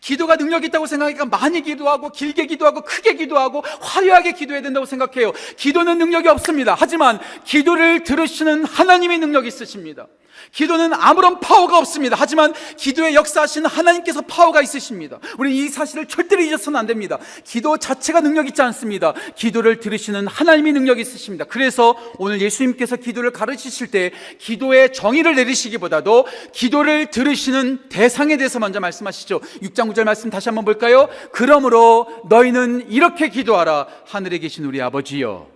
기도가 0.00 0.36
능력 0.36 0.62
있다고 0.62 0.86
생각하니까 0.86 1.24
많이 1.24 1.60
기도하고 1.62 2.10
길게 2.10 2.46
기도하고 2.46 2.82
크게 2.82 3.14
기도하고 3.14 3.62
화려하게 3.62 4.32
기도해야 4.34 4.62
된다고 4.62 4.86
생각해요. 4.86 5.32
기도는 5.56 5.98
능력이 5.98 6.28
없습니다. 6.28 6.76
하지만 6.78 7.18
기도를 7.44 8.04
들으시는 8.04 8.66
하나님의 8.66 9.18
능력이 9.18 9.48
있으십니다. 9.48 10.06
기도는 10.52 10.92
아무런 10.94 11.40
파워가 11.40 11.78
없습니다. 11.78 12.16
하지만 12.18 12.52
기도에 12.76 13.14
역사하시는 13.14 13.68
하나님께서 13.68 14.22
파워가 14.22 14.62
있으십니다. 14.62 15.18
우리 15.38 15.56
이 15.56 15.68
사실을 15.68 16.06
절대로 16.06 16.42
잊어서는 16.42 16.78
안 16.78 16.86
됩니다. 16.86 17.18
기도 17.44 17.76
자체가 17.76 18.20
능력 18.20 18.46
있지 18.48 18.62
않습니다. 18.62 19.14
기도를 19.34 19.80
들으시는 19.80 20.26
하나님이 20.26 20.72
능력이 20.72 21.00
있으십니다. 21.00 21.44
그래서 21.44 21.96
오늘 22.18 22.40
예수님께서 22.40 22.96
기도를 22.96 23.30
가르치실 23.32 23.90
때 23.90 24.12
기도의 24.38 24.92
정의를 24.92 25.34
내리시기보다도 25.34 26.26
기도를 26.52 27.10
들으시는 27.10 27.88
대상에 27.88 28.36
대해서 28.36 28.58
먼저 28.58 28.80
말씀하시죠. 28.80 29.40
6장 29.62 29.92
9절 29.92 30.04
말씀 30.04 30.30
다시 30.30 30.48
한번 30.48 30.64
볼까요? 30.64 31.08
그러므로 31.32 32.06
너희는 32.28 32.90
이렇게 32.90 33.28
기도하라. 33.28 33.86
하늘에 34.06 34.38
계신 34.38 34.64
우리 34.64 34.80
아버지여. 34.80 35.55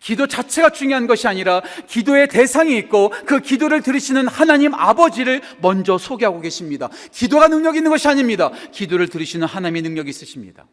기도 0.00 0.26
자체가 0.26 0.70
중요한 0.70 1.06
것이 1.06 1.26
아니라 1.28 1.62
기도의 1.86 2.28
대상이 2.28 2.76
있고 2.78 3.10
그 3.26 3.40
기도를 3.40 3.82
들으시는 3.82 4.28
하나님 4.28 4.74
아버지를 4.74 5.42
먼저 5.60 5.98
소개하고 5.98 6.40
계십니다. 6.40 6.88
기도가 7.12 7.48
능력 7.48 7.76
있는 7.76 7.90
것이 7.90 8.08
아닙니다. 8.08 8.50
기도를 8.72 9.08
들으시는 9.08 9.46
하나님의 9.46 9.82
능력이 9.82 10.10
있으십니다. 10.10 10.66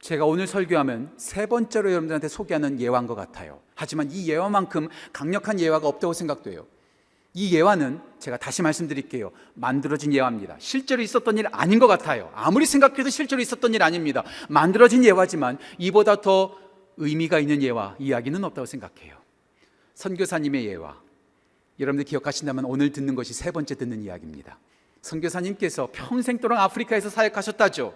제가 0.00 0.24
오늘 0.24 0.46
설교하면 0.46 1.12
세 1.18 1.46
번째로 1.46 1.90
여러분들한테 1.90 2.28
소개하는 2.28 2.80
예화인 2.80 3.06
것 3.06 3.14
같아요. 3.14 3.60
하지만 3.74 4.10
이 4.10 4.28
예화만큼 4.28 4.88
강력한 5.12 5.60
예화가 5.60 5.86
없다고 5.86 6.14
생각돼요. 6.14 6.66
이 7.32 7.54
예화는 7.54 8.00
제가 8.18 8.36
다시 8.38 8.60
말씀드릴게요. 8.62 9.30
만들어진 9.54 10.12
예화입니다. 10.12 10.56
실제로 10.58 11.00
있었던 11.00 11.38
일 11.38 11.46
아닌 11.52 11.78
것 11.78 11.86
같아요. 11.86 12.30
아무리 12.34 12.66
생각해도 12.66 13.08
실제로 13.08 13.40
있었던 13.40 13.72
일 13.74 13.82
아닙니다. 13.82 14.24
만들어진 14.48 15.04
예화지만 15.04 15.58
이보다 15.78 16.20
더 16.20 16.56
의미가 17.00 17.40
있는 17.40 17.62
예화, 17.62 17.96
이야기는 17.98 18.44
없다고 18.44 18.66
생각해요. 18.66 19.16
선교사님의 19.94 20.66
예화. 20.66 20.96
여러분들 21.80 22.04
기억하신다면 22.04 22.66
오늘 22.66 22.92
듣는 22.92 23.14
것이 23.14 23.32
세 23.32 23.50
번째 23.50 23.74
듣는 23.74 24.02
이야기입니다. 24.02 24.58
선교사님께서 25.00 25.88
평생 25.92 26.38
동안 26.38 26.58
아프리카에서 26.58 27.08
사역하셨다죠. 27.08 27.94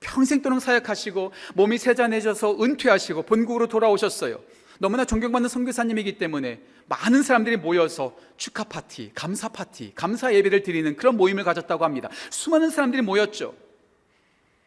평생 0.00 0.40
동안 0.40 0.58
사역하시고 0.58 1.32
몸이 1.54 1.76
세잔해져서 1.76 2.62
은퇴하시고 2.62 3.22
본국으로 3.22 3.68
돌아오셨어요. 3.68 4.40
너무나 4.78 5.04
존경받는 5.04 5.50
선교사님이기 5.50 6.16
때문에 6.16 6.62
많은 6.88 7.22
사람들이 7.22 7.58
모여서 7.58 8.16
축하 8.38 8.64
파티, 8.64 9.12
감사 9.14 9.48
파티, 9.48 9.92
감사 9.94 10.32
예배를 10.32 10.62
드리는 10.62 10.96
그런 10.96 11.18
모임을 11.18 11.44
가졌다고 11.44 11.84
합니다. 11.84 12.08
수많은 12.30 12.70
사람들이 12.70 13.02
모였죠. 13.02 13.54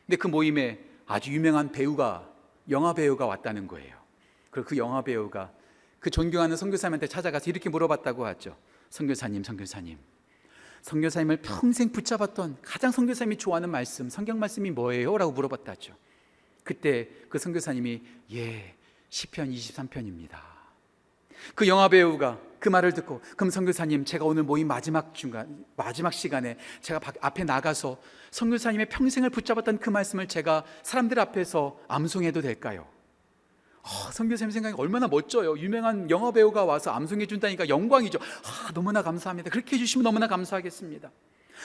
근데 0.06 0.18
그 0.18 0.28
모임에 0.28 0.80
아주 1.08 1.34
유명한 1.34 1.72
배우가 1.72 2.30
영화 2.70 2.94
배우가 2.94 3.26
왔다는 3.26 3.68
거예요. 3.68 3.98
그리고 4.50 4.70
그 4.70 4.78
영화 4.78 5.02
배우가 5.02 5.52
그 6.00 6.10
존경하는 6.10 6.58
선교사님한테 6.58 7.08
찾아가서 7.08 7.50
이렇게 7.50 7.70
물어봤다고 7.70 8.26
하죠. 8.26 8.58
선교사님, 8.90 9.44
선교사님. 9.44 9.98
선교사님을 10.82 11.38
평생 11.38 11.92
붙잡았던 11.92 12.58
가장 12.62 12.92
선교사님이 12.92 13.38
좋아하는 13.38 13.70
말씀, 13.70 14.10
성경 14.10 14.38
말씀이 14.38 14.70
뭐예요? 14.72 15.18
라고 15.18 15.32
물어봤다죠. 15.32 15.96
그때 16.64 17.10
그 17.30 17.40
선교사님이 17.40 18.02
예, 18.34 18.76
시편 19.10 19.52
23편입니다. 19.52 20.38
그 21.56 21.68
영화 21.68 21.88
배우가 21.88 22.40
그 22.64 22.70
말을 22.70 22.94
듣고 22.94 23.20
그럼 23.36 23.50
선교사님 23.50 24.06
제가 24.06 24.24
오늘 24.24 24.44
모임 24.44 24.68
마지막 24.68 25.14
중간 25.14 25.66
마지막 25.76 26.14
시간에 26.14 26.56
제가 26.80 26.98
밖- 26.98 27.18
앞에 27.20 27.44
나가서 27.44 27.98
선교사님의 28.32 28.88
평생을 28.88 29.30
붙잡았던 29.32 29.80
그 29.80 29.90
말씀을 29.90 30.30
제가 30.30 30.64
사람들 30.82 31.20
앞에서 31.20 31.78
암송해도 31.90 32.40
될까요? 32.42 32.88
아, 33.84 34.10
선교사님 34.14 34.52
생각이 34.52 34.76
얼마나 34.78 35.10
멋져요. 35.10 35.58
유명한 35.58 36.10
영화 36.10 36.32
배우가 36.32 36.64
와서 36.64 36.92
암송해 36.92 37.26
준다니까 37.26 37.68
영광이죠. 37.68 38.18
아, 38.18 38.72
너무나 38.74 39.02
감사합니다. 39.02 39.50
그렇게 39.50 39.76
해주시면 39.76 40.04
너무나 40.06 40.28
감사하겠습니다. 40.28 41.12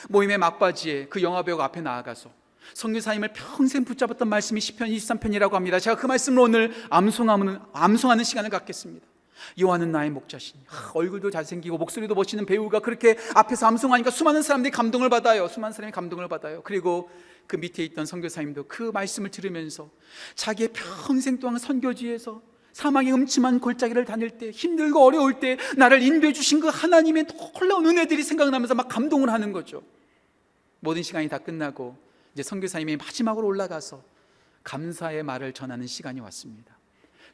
모임의 0.09 0.37
막바지에 0.37 1.05
그 1.07 1.21
영화 1.21 1.43
배우가 1.43 1.63
앞에 1.63 1.79
나아가서 1.79 2.29
선교사님을 2.73 3.29
평생 3.31 3.85
붙잡았던 3.85 4.27
말씀이 4.27 4.59
시편 4.59 4.89
23편이라고 4.89 5.51
합니다. 5.53 5.79
제가 5.79 5.95
그 5.95 6.07
말씀을 6.07 6.39
오늘 6.39 6.73
암송하는 6.89 7.57
암송하는 7.71 8.25
시간을 8.25 8.49
갖겠습니다. 8.49 9.07
요한은 9.59 9.91
나의 9.91 10.11
아, 10.69 10.91
얼굴도 10.93 11.29
잘생기고 11.31 11.77
목소리도 11.77 12.15
멋있는 12.15 12.45
배우가 12.45 12.79
그렇게 12.79 13.17
앞에서 13.35 13.67
암송하니까 13.67 14.11
수많은 14.11 14.41
사람들이 14.41 14.71
감동을 14.71 15.09
받아요. 15.09 15.47
수많은 15.47 15.73
사람이 15.73 15.91
감동을 15.91 16.27
받아요. 16.27 16.61
그리고 16.63 17.09
그 17.47 17.55
밑에 17.55 17.83
있던 17.83 18.05
선교사님도 18.05 18.65
그 18.67 18.91
말씀을 18.93 19.31
들으면서 19.31 19.89
자기의 20.35 20.69
평생 20.73 21.39
동안 21.39 21.57
선교지에서 21.57 22.41
사망의 22.73 23.11
음침한 23.13 23.59
골짜기를 23.59 24.05
다닐 24.05 24.37
때 24.37 24.51
힘들고 24.51 25.03
어려울 25.03 25.39
때 25.39 25.57
나를 25.75 26.01
인도해 26.01 26.31
주신 26.33 26.59
그 26.59 26.67
하나님의 26.67 27.27
놀라운 27.59 27.85
은혜들이 27.87 28.23
생각나면서 28.23 28.75
막 28.75 28.87
감동을 28.87 29.29
하는 29.31 29.51
거죠. 29.51 29.83
모든 30.79 31.03
시간이 31.03 31.27
다 31.27 31.39
끝나고 31.39 31.97
이제 32.33 32.43
선교사님이 32.43 32.97
마지막으로 32.97 33.47
올라가서 33.47 34.01
감사의 34.63 35.23
말을 35.23 35.53
전하는 35.53 35.87
시간이 35.87 36.19
왔습니다. 36.21 36.78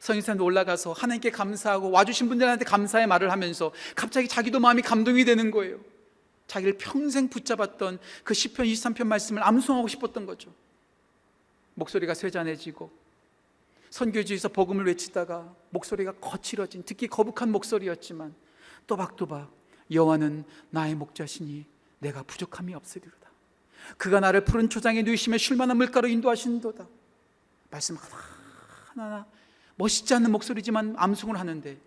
선교사님도 0.00 0.44
올라가서 0.44 0.92
하나님께 0.92 1.30
감사하고 1.30 1.90
와주신 1.90 2.28
분들한테 2.28 2.64
감사의 2.64 3.06
말을 3.06 3.32
하면서 3.32 3.72
갑자기 3.94 4.28
자기도 4.28 4.60
마음이 4.60 4.82
감동이 4.82 5.24
되는 5.24 5.50
거예요. 5.50 5.80
자기를 6.46 6.76
평생 6.78 7.28
붙잡았던 7.28 7.98
그 8.24 8.34
시편 8.34 8.66
23편 8.66 9.04
말씀을 9.04 9.42
암송하고 9.44 9.88
싶었던 9.88 10.26
거죠. 10.26 10.52
목소리가 11.74 12.14
쇠잔해지고 12.14 12.90
선교지에서 13.90 14.48
복음을 14.48 14.86
외치다가 14.86 15.54
목소리가 15.70 16.12
거칠어진 16.20 16.82
듣기 16.84 17.08
거북한 17.08 17.50
목소리였지만 17.50 18.34
또박또박 18.86 19.50
여호와는 19.90 20.44
나의 20.70 20.94
목자시니 20.94 21.64
내가 21.98 22.22
부족함이 22.22 22.74
없으리로다. 22.74 23.30
그가 23.96 24.20
나를 24.20 24.44
푸른 24.44 24.68
초장에 24.68 25.02
누이시며 25.02 25.38
쉴만한 25.38 25.76
물가로 25.76 26.08
인도하신도다. 26.08 26.86
말씀 27.70 27.96
하나하나 28.94 29.26
멋있지 29.76 30.14
않은 30.14 30.30
목소리지만 30.32 30.94
암송을 30.98 31.38
하는데 31.38 31.78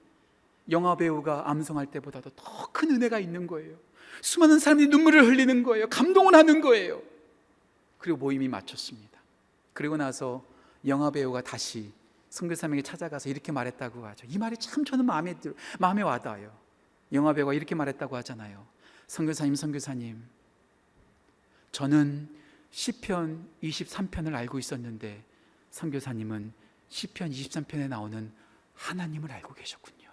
영화 0.71 0.95
배우가 0.95 1.49
암송할 1.49 1.87
때보다도 1.87 2.29
더 2.31 2.69
큰 2.71 2.91
은혜가 2.91 3.19
있는 3.19 3.45
거예요. 3.45 3.75
수많은 4.21 4.59
사람들이 4.59 4.87
눈물을 4.89 5.25
흘리는 5.25 5.63
거예요. 5.63 5.89
감동을 5.89 6.33
하는 6.33 6.61
거예요. 6.61 7.01
그리고 7.97 8.17
모임이 8.17 8.47
마쳤습니다. 8.47 9.19
그리고 9.73 9.97
나서 9.97 10.45
영화 10.87 11.09
배우가 11.11 11.41
다시 11.41 11.91
선교사님에게 12.29 12.83
찾아가서 12.83 13.29
이렇게 13.29 13.51
말했다고 13.51 14.05
하죠. 14.07 14.27
이 14.29 14.37
말이 14.37 14.55
참 14.57 14.85
저는 14.85 15.05
마음에 15.05 15.37
들, 15.39 15.55
마음에 15.79 16.01
와닿아요. 16.03 16.55
영화 17.11 17.33
배우가 17.33 17.53
이렇게 17.53 17.75
말했다고 17.75 18.15
하잖아요. 18.17 18.65
선교사님, 19.07 19.55
선교사님, 19.55 20.23
저는 21.71 22.29
시편 22.71 23.47
23편을 23.63 24.35
알고 24.35 24.59
있었는데 24.59 25.23
선교사님은 25.71 26.53
시편 26.89 27.31
23편에 27.31 27.87
나오는 27.87 28.31
하나님을 28.73 29.31
알고 29.31 29.53
계셨군요. 29.53 30.09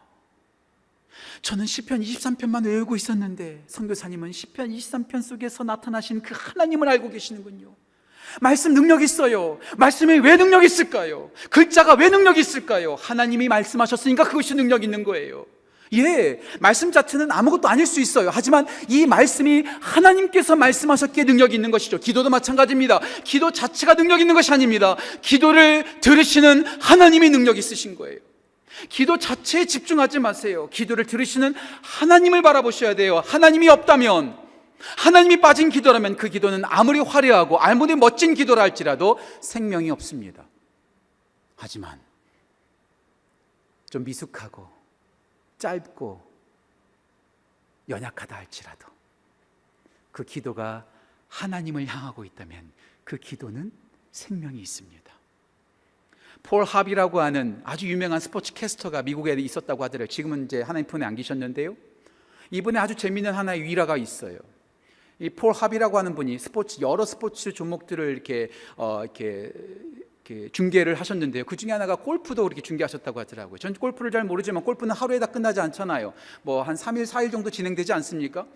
저는 1.42 1.66
시편 1.66 2.00
23편만 2.00 2.66
외우고 2.66 2.94
있었는데 2.96 3.64
선교사님은 3.66 4.32
시편 4.32 4.70
23편 4.70 5.22
속에서 5.22 5.64
나타나신 5.64 6.20
그 6.22 6.34
하나님을 6.36 6.88
알고 6.88 7.10
계시는군요. 7.10 7.74
말씀 8.40 8.74
능력 8.74 9.02
있어요. 9.02 9.58
말씀에 9.78 10.18
왜 10.18 10.36
능력 10.36 10.64
있을까요? 10.64 11.30
글자가 11.50 11.94
왜 11.94 12.08
능력 12.08 12.36
있을까요? 12.38 12.94
하나님이 12.96 13.48
말씀하셨으니까 13.48 14.24
그것이 14.24 14.54
능력 14.54 14.84
있는 14.84 15.04
거예요. 15.04 15.46
예, 15.92 16.40
말씀 16.60 16.90
자체는 16.90 17.30
아무것도 17.30 17.68
아닐 17.68 17.86
수 17.86 18.00
있어요. 18.00 18.30
하지만 18.32 18.66
이 18.88 19.06
말씀이 19.06 19.64
하나님께서 19.80 20.56
말씀하셨기에 20.56 21.24
능력이 21.24 21.54
있는 21.54 21.70
것이죠. 21.70 21.98
기도도 21.98 22.30
마찬가지입니다. 22.30 23.00
기도 23.24 23.50
자체가 23.52 23.94
능력 23.94 24.20
있는 24.20 24.34
것이 24.34 24.52
아닙니다. 24.52 24.96
기도를 25.22 25.84
들으시는 26.00 26.66
하나님이 26.80 27.30
능력 27.30 27.56
있으신 27.58 27.96
거예요. 27.96 28.18
기도 28.88 29.18
자체에 29.18 29.64
집중하지 29.64 30.18
마세요. 30.18 30.68
기도를 30.70 31.06
들으시는 31.06 31.54
하나님을 31.82 32.42
바라보셔야 32.42 32.94
돼요. 32.94 33.22
하나님이 33.24 33.68
없다면, 33.68 34.36
하나님이 34.98 35.40
빠진 35.40 35.70
기도라면 35.70 36.16
그 36.16 36.28
기도는 36.28 36.62
아무리 36.66 37.00
화려하고 37.00 37.58
아무리 37.58 37.94
멋진 37.96 38.34
기도라 38.34 38.62
할지라도 38.62 39.18
생명이 39.40 39.90
없습니다. 39.90 40.46
하지만 41.56 41.98
좀 43.88 44.04
미숙하고 44.04 44.75
짧고 45.58 46.22
연약하다 47.88 48.36
할지라도 48.36 48.86
그 50.12 50.24
기도가 50.24 50.86
하나님을 51.28 51.86
향하고 51.86 52.24
있다면 52.24 52.70
그 53.04 53.16
기도는 53.16 53.72
생명이 54.12 54.60
있습니다. 54.60 55.12
폴 56.42 56.64
합이라고 56.64 57.20
하는 57.20 57.60
아주 57.64 57.88
유명한 57.88 58.20
스포츠 58.20 58.52
캐스터가 58.54 59.02
미국에 59.02 59.32
있었다고 59.34 59.82
하더라고요. 59.84 60.06
지금은 60.06 60.44
이제 60.44 60.62
하나님 60.62 60.86
편에 60.86 61.04
안 61.04 61.14
계셨는데요. 61.16 61.76
이분의 62.50 62.80
아주 62.80 62.94
재미있는 62.94 63.34
하나의 63.34 63.62
위라가 63.62 63.96
있어요. 63.96 64.38
이 65.18 65.30
폴 65.30 65.52
합이라고 65.52 65.96
하는 65.96 66.14
분이 66.14 66.38
스포츠 66.38 66.80
여러 66.82 67.04
스포츠 67.04 67.52
종목들을 67.52 68.10
이렇게 68.10 68.50
어 68.76 69.02
이렇게 69.02 69.52
중계를 70.52 70.94
하셨는데요. 70.94 71.44
그 71.44 71.56
중에 71.56 71.72
하나가 71.72 71.96
골프도 71.96 72.42
그렇게 72.42 72.60
중계하셨다고 72.60 73.20
하더라고요. 73.20 73.58
전 73.58 73.72
골프를 73.74 74.10
잘 74.10 74.24
모르지만 74.24 74.64
골프는 74.64 74.94
하루에 74.94 75.18
다 75.18 75.26
끝나지 75.26 75.60
않잖아요. 75.60 76.12
뭐 76.42 76.62
한 76.62 76.74
3일, 76.74 77.06
4일 77.06 77.30
정도 77.30 77.50
진행되지 77.50 77.92
않습니까? 77.92 78.46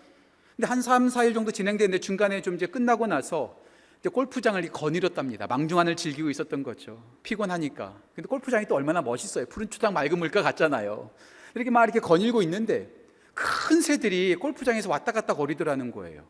근데 0.55 0.67
한 0.67 0.81
3, 0.81 1.07
4일 1.07 1.33
정도 1.33 1.51
진행되는데 1.51 1.99
중간에 1.99 2.41
좀 2.41 2.55
이제 2.55 2.65
끝나고 2.67 3.07
나서 3.07 3.57
이제 3.99 4.09
골프장을 4.09 4.61
거닐었답니다. 4.69 5.47
망중한을 5.47 5.95
즐기고 5.95 6.29
있었던 6.29 6.63
거죠. 6.63 7.01
피곤하니까. 7.23 7.95
근데 8.15 8.27
골프장이 8.27 8.65
또 8.65 8.75
얼마나 8.75 9.01
멋있어요. 9.01 9.45
푸른 9.45 9.69
초장 9.69 9.93
맑은 9.93 10.17
물가 10.19 10.41
같잖아요. 10.41 11.09
이렇게 11.55 11.69
막 11.69 11.83
이렇게 11.83 11.99
거닐고 11.99 12.41
있는데 12.41 12.89
큰 13.33 13.79
새들이 13.81 14.35
골프장에서 14.35 14.89
왔다 14.89 15.11
갔다 15.11 15.33
거리더라는 15.35 15.91
거예요. 15.91 16.25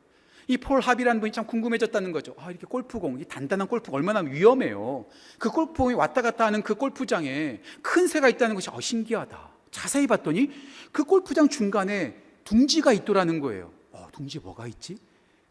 이 0.52 0.58
폴 0.58 0.82
합이라는 0.82 1.22
분이 1.22 1.32
참 1.32 1.46
궁금해졌다는 1.48 2.12
거죠. 2.12 2.36
아, 2.38 2.50
이렇게 2.52 2.66
골프공, 2.68 3.20
이 3.20 3.26
단단한 3.26 3.68
골프가 3.68 3.96
얼마나 3.98 4.20
위험해요. 4.20 5.06
그 5.40 5.50
골프공이 5.50 5.94
왔다 5.96 6.22
갔다 6.22 6.46
하는 6.46 6.62
그 6.62 6.76
골프장에 6.76 7.62
큰 7.82 8.08
새가 8.08 8.28
있다는 8.30 8.56
것이 8.56 8.70
어, 8.70 8.80
신기하다. 8.82 9.50
자세히 9.72 10.08
봤더니 10.08 10.52
그 10.92 11.04
골프장 11.06 11.48
중간에 11.48 12.16
둥지가 12.44 12.92
있더라는 12.94 13.40
거예요. 13.40 13.72
어, 13.92 14.08
둥지 14.12 14.40
뭐가 14.40 14.68
있지? 14.68 14.98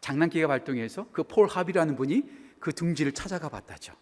장난기가 0.01 0.47
발동해서 0.47 1.07
그 1.11 1.23
폴 1.23 1.47
합이라는 1.47 1.95
분이 1.95 2.23
그 2.59 2.71
둥지를 2.73 3.11
찾아가 3.13 3.49
봤다죠. 3.49 3.93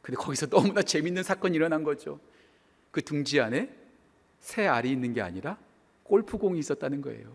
근데 0.00 0.16
거기서 0.16 0.46
너무나 0.46 0.82
재밌는 0.82 1.22
사건이 1.22 1.54
일어난 1.56 1.84
거죠. 1.84 2.18
그 2.90 3.02
둥지 3.02 3.40
안에 3.40 3.68
새 4.40 4.66
알이 4.66 4.90
있는 4.90 5.12
게 5.12 5.20
아니라 5.20 5.58
골프공이 6.04 6.58
있었다는 6.58 7.02
거예요. 7.02 7.28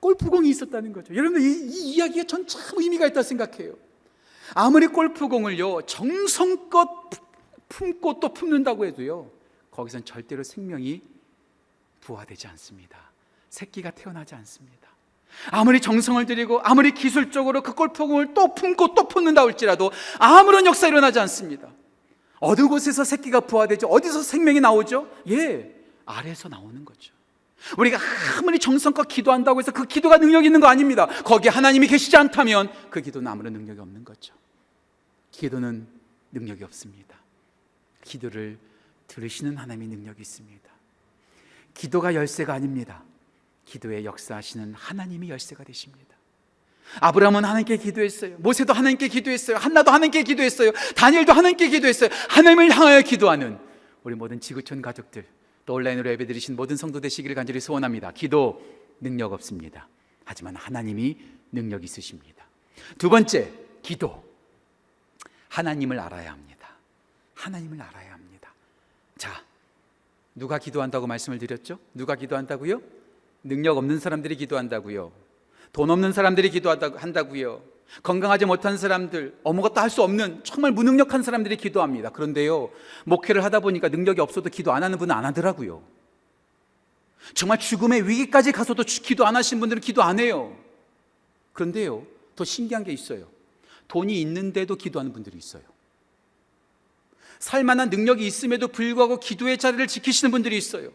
골프공이 0.00 0.48
있었다는 0.50 0.92
거죠. 0.92 1.14
여러분, 1.14 1.40
이, 1.40 1.44
이 1.46 1.94
이야기가 1.94 2.24
전 2.26 2.46
참 2.46 2.60
의미가 2.78 3.06
있다 3.06 3.22
생각해요. 3.22 3.74
아무리 4.54 4.86
골프공을요, 4.86 5.82
정성껏 5.82 6.88
품고 7.68 8.20
또 8.20 8.32
품는다고 8.32 8.86
해도요, 8.86 9.30
거기선 9.70 10.04
절대로 10.04 10.42
생명이 10.42 11.02
부화되지 12.00 12.46
않습니다. 12.48 12.98
새끼가 13.50 13.90
태어나지 13.90 14.34
않습니다. 14.36 14.88
아무리 15.50 15.80
정성을 15.80 16.24
들이고 16.24 16.60
아무리 16.62 16.92
기술적으로 16.92 17.62
그 17.62 17.74
골프공을 17.74 18.32
또 18.34 18.54
품고 18.54 18.94
또 18.94 19.08
품는다 19.08 19.42
할지라도 19.42 19.90
아무런 20.18 20.64
역사 20.64 20.88
일어나지 20.88 21.18
않습니다. 21.20 21.68
어느 22.40 22.66
곳에서 22.66 23.04
새끼가 23.04 23.40
부화되죠? 23.40 23.88
어디서 23.88 24.22
생명이 24.22 24.60
나오죠? 24.60 25.08
예, 25.28 25.74
아래에서 26.06 26.48
나오는 26.48 26.84
거죠. 26.84 27.12
우리가 27.76 27.98
아무리 28.38 28.58
정성껏 28.58 29.08
기도한다고 29.08 29.60
해서 29.60 29.72
그 29.72 29.84
기도가 29.84 30.18
능력 30.18 30.44
있는 30.44 30.60
거 30.60 30.68
아닙니다. 30.68 31.06
거기 31.24 31.48
하나님이 31.48 31.86
계시지 31.86 32.16
않다면 32.16 32.70
그 32.90 33.00
기도는 33.00 33.30
아무런 33.30 33.52
능력이 33.52 33.80
없는 33.80 34.04
거죠. 34.04 34.34
기도는 35.32 35.86
능력이 36.32 36.64
없습니다. 36.64 37.16
기도를 38.02 38.58
들으시는 39.08 39.56
하나님의 39.56 39.88
능력이 39.88 40.20
있습니다. 40.20 40.68
기도가 41.74 42.14
열쇠가 42.14 42.54
아닙니다. 42.54 43.02
기도에 43.64 44.04
역사하시는 44.04 44.74
하나님이 44.74 45.30
열쇠가 45.30 45.64
되십니다. 45.64 46.16
아브라함은 47.00 47.44
하나님께 47.44 47.76
기도했어요. 47.76 48.36
모세도 48.38 48.72
하나님께 48.72 49.08
기도했어요. 49.08 49.58
한나도 49.58 49.90
하나님께 49.90 50.22
기도했어요. 50.22 50.72
다니엘도 50.96 51.32
하나님께 51.32 51.68
기도했어요. 51.68 52.08
하나님을 52.30 52.70
향하여 52.70 53.02
기도하는 53.02 53.58
우리 54.02 54.14
모든 54.14 54.40
지구촌 54.40 54.80
가족들 54.80 55.26
또 55.68 55.74
온라인으로 55.74 56.08
예배드리신 56.12 56.56
모든 56.56 56.78
성도 56.78 56.98
되시기를 56.98 57.36
간절히 57.36 57.60
소원합니다. 57.60 58.12
기도 58.12 58.64
능력 59.00 59.34
없습니다. 59.34 59.86
하지만 60.24 60.56
하나님이 60.56 61.18
능력 61.52 61.84
있으십니다. 61.84 62.46
두 62.96 63.10
번째, 63.10 63.52
기도. 63.82 64.24
하나님을 65.50 66.00
알아야 66.00 66.32
합니다. 66.32 66.70
하나님을 67.34 67.82
알아야 67.82 68.14
합니다. 68.14 68.50
자, 69.18 69.44
누가 70.34 70.56
기도한다고 70.56 71.06
말씀을 71.06 71.38
드렸죠? 71.38 71.78
누가 71.92 72.14
기도한다고요? 72.14 72.80
능력 73.44 73.76
없는 73.76 74.00
사람들이 74.00 74.36
기도한다고요. 74.36 75.12
돈 75.74 75.90
없는 75.90 76.14
사람들이 76.14 76.48
기도한다고요. 76.48 77.62
건강하지 78.02 78.44
못한 78.44 78.76
사람들, 78.76 79.38
아무것도 79.44 79.80
할 79.80 79.88
수 79.90 80.02
없는 80.02 80.44
정말 80.44 80.72
무능력한 80.72 81.22
사람들이 81.22 81.56
기도합니다. 81.56 82.10
그런데요, 82.10 82.70
목회를 83.04 83.42
하다 83.44 83.60
보니까 83.60 83.88
능력이 83.88 84.20
없어도 84.20 84.50
기도 84.50 84.72
안 84.72 84.82
하는 84.82 84.98
분은 84.98 85.14
안 85.14 85.24
하더라고요. 85.24 85.82
정말 87.34 87.58
죽음의 87.58 88.08
위기까지 88.08 88.52
가서도 88.52 88.84
기도 88.84 89.26
안 89.26 89.36
하신 89.36 89.60
분들은 89.60 89.80
기도 89.80 90.02
안 90.02 90.20
해요. 90.20 90.56
그런데요, 91.54 92.06
더 92.36 92.44
신기한 92.44 92.84
게 92.84 92.92
있어요. 92.92 93.26
돈이 93.88 94.20
있는데도 94.20 94.76
기도하는 94.76 95.12
분들이 95.12 95.38
있어요. 95.38 95.62
살만한 97.38 97.88
능력이 97.90 98.26
있음에도 98.26 98.68
불구하고 98.68 99.18
기도의 99.18 99.58
자리를 99.58 99.86
지키시는 99.86 100.30
분들이 100.30 100.56
있어요. 100.56 100.90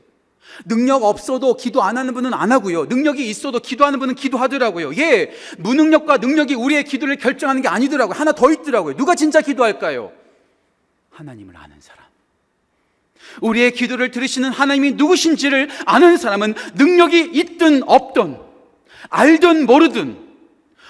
능력 0.66 1.04
없어도 1.04 1.56
기도 1.56 1.82
안 1.84 1.98
하는 1.98 2.14
분은 2.14 2.34
안 2.34 2.52
하고요. 2.52 2.86
능력이 2.86 3.28
있어도 3.30 3.60
기도하는 3.60 4.00
분은 4.00 4.16
기도하더라고요. 4.16 4.96
예, 4.98 5.32
무능력과 5.58 6.18
능력이 6.18 6.56
우리의 6.56 6.86
기도를 6.86 7.18
결정하는 7.18 7.62
게 7.62 7.68
아니더라고요. 7.68 8.16
하나 8.16 8.32
더 8.32 8.52
있더라고요. 8.52 8.96
누가 8.96 9.16
진짜 9.16 9.42
기도할까요? 9.42 10.12
하나님을 11.12 11.56
아는 11.58 11.76
사람. 11.80 12.04
우리의 13.42 13.72
기도를 13.72 14.12
들으시는 14.12 14.52
하나님이 14.52 14.92
누구신지를 14.94 15.70
아는 15.86 16.18
사람은 16.18 16.54
능력이 16.76 17.32
있든 17.34 17.84
없든, 17.88 18.38
알든 19.10 19.66
모르든, 19.66 20.18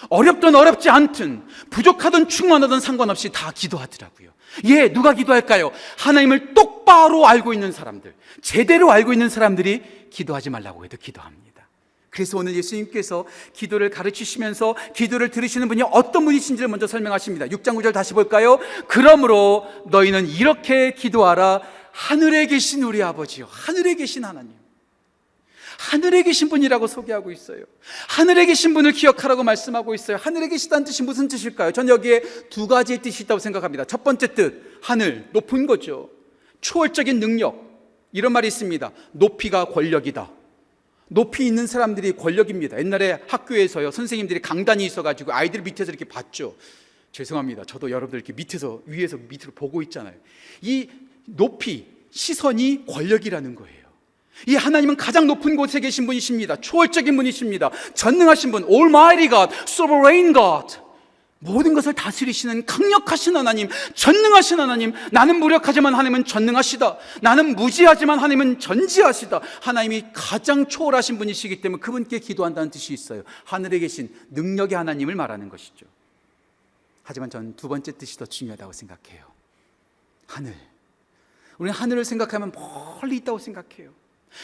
어렵든 0.09 0.55
어렵지 0.55 0.89
않든, 0.89 1.43
부족하든 1.69 2.27
충만하든 2.27 2.79
상관없이 2.79 3.29
다 3.31 3.51
기도하더라고요. 3.53 4.29
예, 4.65 4.91
누가 4.91 5.13
기도할까요? 5.13 5.71
하나님을 5.97 6.53
똑 6.53 6.72
바로 6.93 7.27
알고 7.27 7.53
있는 7.53 7.71
사람들, 7.71 8.13
제대로 8.43 8.91
알고 8.91 9.13
있는 9.13 9.27
사람들이 9.27 9.81
기도하지 10.11 10.51
말라고 10.51 10.85
해도 10.85 10.95
기도합니다. 10.95 11.67
그래서 12.11 12.37
오늘 12.37 12.53
예수님께서 12.53 13.25
기도를 13.53 13.89
가르치시면서 13.89 14.75
기도를 14.95 15.31
들으시는 15.31 15.67
분이 15.69 15.81
어떤 15.91 16.23
분이신지를 16.25 16.67
먼저 16.67 16.85
설명하십니다. 16.85 17.47
6장 17.47 17.75
9절 17.77 17.93
다시 17.93 18.13
볼까요? 18.13 18.59
그러므로 18.87 19.65
너희는 19.87 20.27
이렇게 20.27 20.93
기도하라. 20.93 21.61
하늘에 21.91 22.45
계신 22.45 22.83
우리 22.83 23.01
아버지요. 23.01 23.47
하늘에 23.49 23.95
계신 23.95 24.23
하나님. 24.23 24.53
하늘에 25.79 26.21
계신 26.21 26.47
분이라고 26.47 26.85
소개하고 26.85 27.31
있어요. 27.31 27.63
하늘에 28.07 28.45
계신 28.45 28.75
분을 28.75 28.91
기억하라고 28.91 29.41
말씀하고 29.41 29.95
있어요. 29.95 30.17
하늘에 30.17 30.47
계시다는 30.47 30.85
뜻이 30.85 31.01
무슨 31.01 31.27
뜻일까요? 31.27 31.71
전 31.71 31.89
여기에 31.89 32.21
두 32.51 32.67
가지의 32.67 33.01
뜻이 33.01 33.23
있다고 33.23 33.39
생각합니다. 33.39 33.83
첫 33.85 34.03
번째 34.03 34.35
뜻, 34.35 34.77
하늘, 34.83 35.27
높은 35.31 35.65
거죠. 35.65 36.11
초월적인 36.63 37.19
능력. 37.19 37.61
이런 38.11 38.31
말이 38.31 38.47
있습니다. 38.47 38.91
높이가 39.11 39.65
권력이다. 39.65 40.31
높이 41.09 41.45
있는 41.45 41.67
사람들이 41.67 42.13
권력입니다. 42.13 42.79
옛날에 42.79 43.19
학교에서요, 43.27 43.91
선생님들이 43.91 44.41
강단이 44.41 44.83
있어가지고 44.85 45.33
아이들 45.33 45.61
밑에서 45.61 45.91
이렇게 45.91 46.05
봤죠. 46.05 46.55
죄송합니다. 47.11 47.65
저도 47.65 47.91
여러분들 47.91 48.19
이렇게 48.19 48.33
밑에서, 48.33 48.81
위에서 48.85 49.17
밑으로 49.17 49.51
보고 49.53 49.81
있잖아요. 49.83 50.15
이 50.61 50.89
높이, 51.25 51.85
시선이 52.09 52.85
권력이라는 52.87 53.55
거예요. 53.55 53.83
이 54.47 54.55
하나님은 54.55 54.97
가장 54.97 55.27
높은 55.27 55.55
곳에 55.55 55.79
계신 55.79 56.05
분이십니다. 56.05 56.55
초월적인 56.61 57.15
분이십니다. 57.15 57.69
전능하신 57.93 58.51
분, 58.51 58.63
Almighty 58.63 59.29
God, 59.29 59.55
Sovereign 59.67 60.33
God. 60.33 60.82
모든 61.43 61.73
것을 61.73 61.93
다스리시는 61.93 62.65
강력하신 62.65 63.35
하나님, 63.35 63.69
전능하신 63.93 64.59
하나님. 64.59 64.93
나는 65.11 65.39
무력하지만 65.39 65.93
하나님은 65.93 66.25
전능하시다. 66.25 66.97
나는 67.21 67.55
무지하지만 67.55 68.19
하나님은 68.19 68.59
전지하시다. 68.59 69.41
하나님이 69.61 70.05
가장 70.13 70.67
초월하신 70.67 71.17
분이시기 71.17 71.61
때문에 71.61 71.81
그분께 71.81 72.19
기도한다는 72.19 72.71
뜻이 72.71 72.93
있어요. 72.93 73.23
하늘에 73.45 73.79
계신 73.79 74.13
능력의 74.31 74.77
하나님을 74.77 75.15
말하는 75.15 75.49
것이죠. 75.49 75.85
하지만 77.03 77.29
전두 77.29 77.67
번째 77.67 77.91
뜻이 77.97 78.17
더 78.17 78.25
중요하다고 78.25 78.71
생각해요. 78.73 79.25
하늘. 80.27 80.55
우리는 81.57 81.77
하늘을 81.77 82.05
생각하면 82.05 82.51
멀리 82.51 83.17
있다고 83.17 83.37
생각해요. 83.39 83.91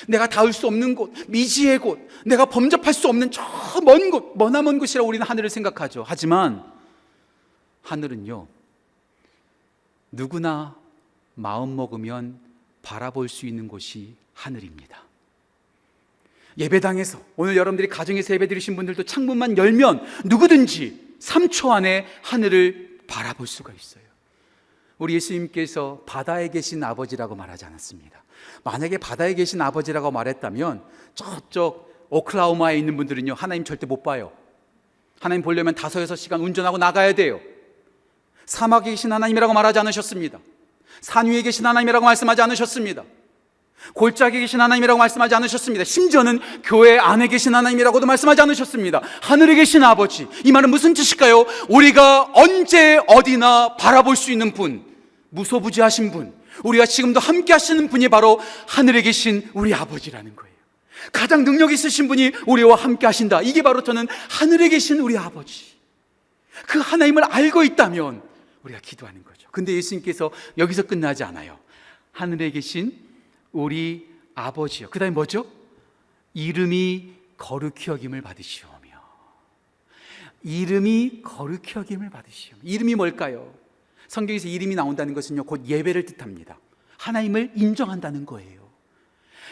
내가 0.07 0.27
닿을 0.27 0.53
수 0.53 0.67
없는 0.67 0.93
곳, 0.93 1.11
미지의 1.27 1.79
곳, 1.79 1.97
내가 2.25 2.45
범접할 2.45 2.93
수 2.93 3.07
없는 3.07 3.31
저 3.31 3.41
먼 3.81 4.11
곳, 4.11 4.37
머나먼 4.37 4.77
곳이라고 4.77 5.07
우리는 5.07 5.25
하늘을 5.25 5.49
생각하죠. 5.49 6.03
하지만 6.05 6.63
하늘은요, 7.89 8.47
누구나 10.11 10.75
마음 11.33 11.75
먹으면 11.75 12.39
바라볼 12.83 13.29
수 13.29 13.47
있는 13.47 13.67
곳이 13.67 14.15
하늘입니다. 14.35 15.03
예배당에서 16.57 17.19
오늘 17.35 17.55
여러분들이 17.55 17.87
가정에서 17.87 18.33
예배 18.35 18.47
드리신 18.47 18.75
분들도 18.75 19.03
창문만 19.03 19.57
열면 19.57 20.03
누구든지 20.25 21.15
3초 21.19 21.71
안에 21.71 22.05
하늘을 22.21 22.99
바라볼 23.07 23.47
수가 23.47 23.73
있어요. 23.73 24.03
우리 24.99 25.15
예수님께서 25.15 26.03
바다에 26.05 26.49
계신 26.49 26.83
아버지라고 26.83 27.35
말하지 27.35 27.65
않았습니다. 27.65 28.23
만약에 28.63 28.97
바다에 28.97 29.33
계신 29.33 29.61
아버지라고 29.61 30.11
말했다면 30.11 30.83
저쪽 31.15 31.89
오클라호마에 32.09 32.77
있는 32.77 32.97
분들은요 32.97 33.33
하나님 33.33 33.63
절대 33.63 33.87
못 33.87 34.03
봐요. 34.03 34.31
하나님 35.19 35.41
보려면 35.41 35.73
다섯 35.73 36.01
여섯 36.01 36.15
시간 36.15 36.41
운전하고 36.41 36.77
나가야 36.77 37.13
돼요. 37.13 37.39
사막에 38.49 38.89
계신 38.89 39.13
하나님이라고 39.13 39.53
말하지 39.53 39.77
않으셨습니다. 39.79 40.39
산 41.01 41.27
위에 41.27 41.43
계신 41.43 41.67
하나님이라고 41.67 42.03
말씀하지 42.03 42.41
않으셨습니다. 42.41 43.03
골짜기에 43.93 44.41
계신 44.41 44.59
하나님이라고 44.59 44.97
말씀하지 44.97 45.35
않으셨습니다. 45.35 45.85
심지어는 45.85 46.39
교회 46.63 46.97
안에 46.97 47.27
계신 47.27 47.53
하나님이라고도 47.53 48.07
말씀하지 48.07 48.41
않으셨습니다. 48.41 49.01
하늘에 49.21 49.53
계신 49.53 49.83
아버지. 49.83 50.27
이 50.43 50.51
말은 50.51 50.71
무슨 50.71 50.95
뜻일까요? 50.95 51.45
우리가 51.69 52.31
언제 52.33 52.99
어디나 53.07 53.75
바라볼 53.77 54.15
수 54.15 54.31
있는 54.31 54.51
분, 54.51 54.83
무소부지하신 55.29 56.11
분, 56.11 56.33
우리가 56.63 56.87
지금도 56.87 57.19
함께 57.19 57.53
하시는 57.53 57.87
분이 57.87 58.09
바로 58.09 58.41
하늘에 58.67 59.03
계신 59.03 59.47
우리 59.53 59.75
아버지라는 59.75 60.35
거예요. 60.35 60.55
가장 61.13 61.43
능력 61.43 61.71
있으신 61.71 62.07
분이 62.07 62.31
우리와 62.47 62.75
함께 62.75 63.05
하신다. 63.05 63.43
이게 63.43 63.61
바로 63.61 63.83
저는 63.83 64.07
하늘에 64.27 64.69
계신 64.69 64.99
우리 64.99 65.17
아버지. 65.17 65.65
그 66.65 66.79
하나님을 66.79 67.23
알고 67.23 67.63
있다면 67.63 68.28
우리가 68.63 68.79
기도하는 68.81 69.23
거죠. 69.23 69.47
근데 69.51 69.73
예수님께서 69.73 70.31
여기서 70.57 70.83
끝나지 70.83 71.23
않아요. 71.23 71.59
하늘에 72.11 72.51
계신 72.51 72.97
우리 73.51 74.07
아버지요. 74.35 74.89
그 74.89 74.99
다음에 74.99 75.11
뭐죠? 75.11 75.45
이름이 76.33 77.13
거룩히 77.37 77.89
여김을 77.89 78.21
받으시오며. 78.21 78.79
이름이 80.43 81.21
거룩히 81.23 81.73
여김을 81.75 82.09
받으시오며. 82.09 82.61
이름이 82.63 82.95
뭘까요? 82.95 83.53
성경에서 84.07 84.47
이름이 84.47 84.75
나온다는 84.75 85.13
것은요, 85.13 85.43
곧 85.43 85.65
예배를 85.65 86.05
뜻합니다. 86.05 86.59
하나님을 86.97 87.51
인정한다는 87.55 88.25
거예요. 88.25 88.69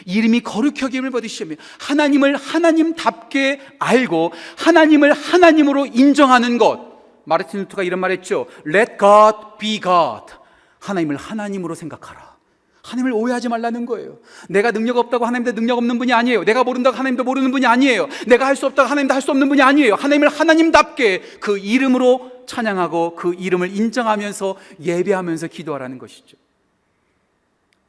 이름이 0.06 0.40
거룩히 0.40 0.82
여김을 0.82 1.10
받으시며 1.10 1.56
하나님을 1.80 2.36
하나님답게 2.36 3.60
알고 3.78 4.32
하나님을 4.58 5.12
하나님으로 5.12 5.86
인정하는 5.86 6.58
것. 6.58 6.87
마르틴 7.28 7.60
루터가 7.60 7.82
이런 7.82 8.00
말 8.00 8.10
했죠. 8.10 8.46
Let 8.66 8.96
God 8.98 9.36
be 9.60 9.80
God. 9.80 10.32
하나님을 10.80 11.16
하나님으로 11.16 11.74
생각하라. 11.74 12.36
하나님을 12.82 13.12
오해하지 13.12 13.50
말라는 13.50 13.84
거예요. 13.84 14.18
내가 14.48 14.70
능력 14.70 14.96
없다고 14.96 15.26
하나님도 15.26 15.52
능력 15.52 15.76
없는 15.76 15.98
분이 15.98 16.12
아니에요. 16.14 16.44
내가 16.44 16.64
모른다고 16.64 16.96
하나님도 16.96 17.24
모르는 17.24 17.50
분이 17.50 17.66
아니에요. 17.66 18.08
내가 18.26 18.46
할 18.46 18.56
수 18.56 18.64
없다고 18.64 18.88
하나님도 18.88 19.12
할 19.12 19.20
수 19.20 19.30
없는 19.30 19.46
분이 19.50 19.60
아니에요. 19.60 19.94
하나님을 19.94 20.28
하나님답게 20.28 21.38
그 21.40 21.58
이름으로 21.58 22.44
찬양하고 22.46 23.14
그 23.14 23.34
이름을 23.34 23.76
인정하면서 23.76 24.56
예배하면서 24.80 25.48
기도하라는 25.48 25.98
것이죠. 25.98 26.38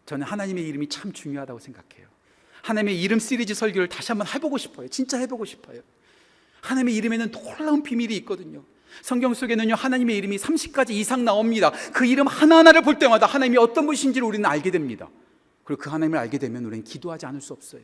저는 0.06 0.28
하나님의 0.28 0.67
이름이 0.67 0.89
참 0.89 1.13
중요하다고 1.13 1.60
생각해요. 1.60 2.08
하나님의 2.63 3.02
이름 3.02 3.19
시리즈 3.19 3.54
설교를 3.54 3.88
다시 3.88 4.12
한번 4.12 4.28
해보고 4.28 4.58
싶어요. 4.58 4.89
진짜 4.89 5.17
해보고 5.19 5.45
싶어요. 5.45 5.80
하나님의 6.60 6.93
이름에는 6.95 7.32
놀라운 7.32 7.84
비밀이 7.84 8.13
있거든요. 8.17 8.63
성경 9.02 9.34
속에는요, 9.34 9.75
하나님의 9.75 10.17
이름이 10.17 10.38
30가지 10.38 10.91
이상 10.91 11.25
나옵니다. 11.25 11.71
그 11.93 12.06
이름 12.06 12.28
하나하나를 12.28 12.82
볼 12.82 12.99
때마다 12.99 13.25
하나님이 13.25 13.58
어떤 13.58 13.86
분이신지를 13.86 14.28
우리는 14.28 14.45
알게 14.45 14.71
됩니다. 14.71 15.10
그리고 15.63 15.82
그 15.84 15.89
하나님을 15.89 16.17
알게 16.19 16.38
되면 16.38 16.65
우리는 16.65 16.84
기도하지 16.84 17.25
않을 17.28 17.41
수 17.41 17.54
없어요. 17.54 17.82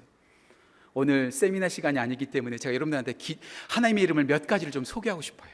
오늘 0.94 1.32
세미나 1.32 1.68
시간이 1.70 2.00
아니기 2.00 2.26
때문에 2.28 2.58
제가 2.58 2.74
여러분들한테 2.74 3.13
기, 3.13 3.38
하나님의 3.70 4.04
이름을 4.06 4.26
몇 4.26 4.48
가지를 4.48 4.72
좀 4.72 4.84
소개하고 4.86 5.22
싶어요. 5.22 5.52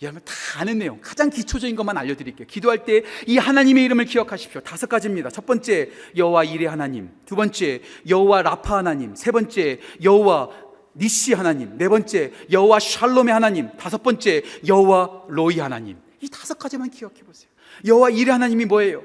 여러분 0.00 0.20
다 0.24 0.32
아는 0.56 0.78
내용, 0.78 0.98
가장 1.00 1.30
기초적인 1.30 1.76
것만 1.76 1.96
알려드릴게요. 1.96 2.48
기도할 2.48 2.84
때 2.84 3.02
이 3.28 3.38
하나님의 3.38 3.84
이름을 3.84 4.06
기억하십시오. 4.06 4.60
다섯 4.62 4.88
가지입니다. 4.88 5.30
첫 5.30 5.46
번째 5.46 5.90
여호와 6.16 6.44
이레 6.44 6.66
하나님, 6.66 7.10
두 7.24 7.36
번째 7.36 7.82
여호와 8.08 8.42
라파 8.42 8.78
하나님, 8.78 9.14
세 9.14 9.30
번째 9.30 9.78
여호와 10.02 10.48
니시 10.96 11.32
하나님, 11.32 11.76
네 11.78 11.88
번째 11.88 12.32
여호와 12.50 12.78
샬롬의 12.78 13.32
하나님, 13.32 13.70
다섯 13.76 14.02
번째 14.02 14.42
여호와 14.66 15.24
로이 15.28 15.58
하나님. 15.58 15.96
이 16.20 16.28
다섯 16.28 16.58
가지만 16.58 16.90
기억해 16.90 17.22
보세요. 17.22 17.50
여호와 17.84 18.10
이레 18.10 18.30
하나님이 18.30 18.66
뭐예요? 18.66 19.04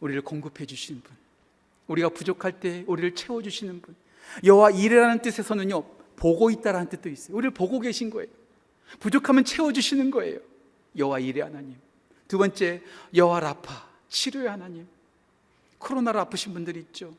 우리를 0.00 0.20
공급해 0.22 0.66
주시는 0.66 1.00
분. 1.02 1.14
우리가 1.86 2.08
부족할 2.10 2.60
때 2.60 2.84
우리를 2.86 3.14
채워 3.14 3.42
주시는 3.42 3.80
분. 3.80 3.94
여호와 4.42 4.70
이레라는 4.70 5.22
뜻에서는요. 5.22 5.82
보고 6.16 6.50
있다라는 6.50 6.88
뜻도 6.88 7.08
있어요. 7.08 7.36
우리를 7.36 7.52
보고 7.52 7.80
계신 7.80 8.10
거예요. 8.10 8.28
부족하면 9.00 9.44
채워 9.44 9.72
주시는 9.72 10.10
거예요. 10.10 10.38
여호와 10.96 11.18
이레 11.20 11.42
하나님. 11.42 11.76
두 12.28 12.38
번째 12.38 12.82
여호와 13.14 13.40
라파 13.40 13.88
치료의 14.08 14.48
하나님. 14.48 14.86
코로나로 15.78 16.20
아프신 16.20 16.52
분들이 16.52 16.80
있죠. 16.80 17.14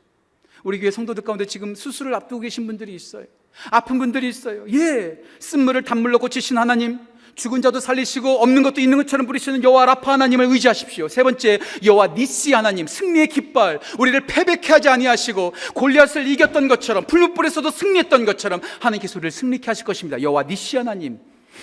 우리 0.64 0.80
교회 0.80 0.90
성도들 0.90 1.22
가운데 1.22 1.46
지금 1.46 1.74
수술을 1.74 2.14
앞두고 2.14 2.40
계신 2.40 2.66
분들이 2.66 2.94
있어요. 2.94 3.26
아픈 3.70 3.98
분들이 3.98 4.28
있어요. 4.28 4.64
예. 4.72 5.18
쓴물을 5.40 5.82
단물로 5.82 6.18
고치신 6.18 6.58
하나님. 6.58 6.98
죽은 7.36 7.60
자도 7.60 7.80
살리시고 7.80 8.42
없는 8.42 8.62
것도 8.62 8.80
있는 8.80 8.96
것처럼 8.96 9.26
부리시는 9.26 9.62
여호와 9.62 9.84
라파 9.84 10.12
하나님을 10.14 10.46
의지하십시오. 10.46 11.06
세 11.08 11.22
번째 11.22 11.60
여호와 11.84 12.08
니시 12.08 12.54
하나님 12.54 12.86
승리의 12.86 13.28
깃발 13.28 13.78
우리를 13.98 14.26
패배케 14.26 14.72
하지 14.72 14.88
아니하시고 14.88 15.52
골리앗을 15.74 16.26
이겼던 16.26 16.66
것처럼 16.68 17.04
풀무불에서도 17.04 17.70
승리했던 17.70 18.24
것처럼 18.24 18.62
하나님께서 18.80 19.18
우리를 19.18 19.30
승리케 19.30 19.66
하실 19.66 19.84
것입니다. 19.84 20.20
여호와 20.20 20.44
니시 20.44 20.78
하나님. 20.78 21.18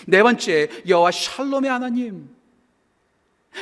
네 0.05 0.21
번째 0.21 0.69
여호와 0.87 1.09
샬롬의 1.11 1.69
하나님. 1.69 2.29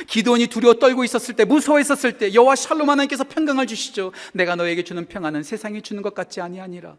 기도원이 0.06 0.46
두려워 0.46 0.74
떨고 0.74 1.04
있었을 1.04 1.34
때 1.34 1.44
무서워 1.44 1.80
있었을 1.80 2.18
때 2.18 2.32
여호와 2.32 2.56
샬롬 2.56 2.88
하나님께서 2.88 3.24
평강을 3.24 3.66
주시죠. 3.66 4.12
내가 4.32 4.54
너에게 4.56 4.84
주는 4.84 5.06
평안은 5.06 5.42
세상이 5.42 5.82
주는 5.82 6.02
것 6.02 6.14
같지 6.14 6.40
아니하니라. 6.40 6.96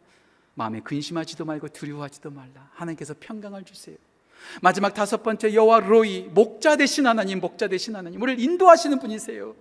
마음에 0.56 0.80
근심하지도 0.82 1.46
말고 1.46 1.70
두려워하지도 1.70 2.32
말라. 2.32 2.70
하나님께서 2.74 3.16
평강을 3.20 3.64
주세요. 3.66 3.96
마지막 4.62 4.94
다섯 4.94 5.24
번째 5.24 5.54
여호와 5.54 5.80
로이 5.82 6.24
목자 6.34 6.76
되신 6.76 7.08
하나님 7.08 7.40
목자 7.40 7.68
되신 7.68 7.96
하나님 7.96 8.22
우리를 8.22 8.44
인도하시는 8.44 9.00
분이세요. 9.00 9.56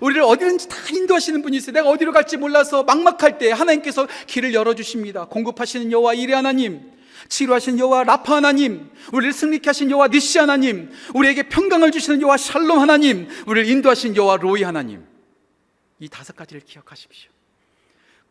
우리를 0.00 0.22
어디든지 0.22 0.68
다 0.68 0.76
인도하시는 0.90 1.42
분이세요. 1.42 1.72
내가 1.72 1.88
어디로 1.88 2.12
갈지 2.12 2.36
몰라서 2.36 2.82
막막할 2.82 3.38
때 3.38 3.52
하나님께서 3.52 4.06
길을 4.26 4.54
열어 4.54 4.74
주십니다. 4.74 5.26
공급하시는 5.26 5.92
여호와 5.92 6.14
이레 6.14 6.34
하나님 6.34 6.92
치료하신 7.28 7.78
여호와 7.78 8.04
라파 8.04 8.36
하나님, 8.36 8.90
우리를 9.12 9.32
승리케 9.32 9.68
하신 9.68 9.90
여호와 9.90 10.08
니시 10.08 10.38
하나님, 10.38 10.90
우리에게 11.14 11.48
평강을 11.48 11.90
주시는 11.92 12.20
여호와 12.20 12.36
샬롬 12.36 12.78
하나님, 12.78 13.28
우리를 13.46 13.70
인도하신 13.70 14.16
여호와 14.16 14.36
로이 14.38 14.62
하나님. 14.62 15.06
이 15.98 16.08
다섯 16.08 16.34
가지를 16.34 16.62
기억하십시오. 16.62 17.30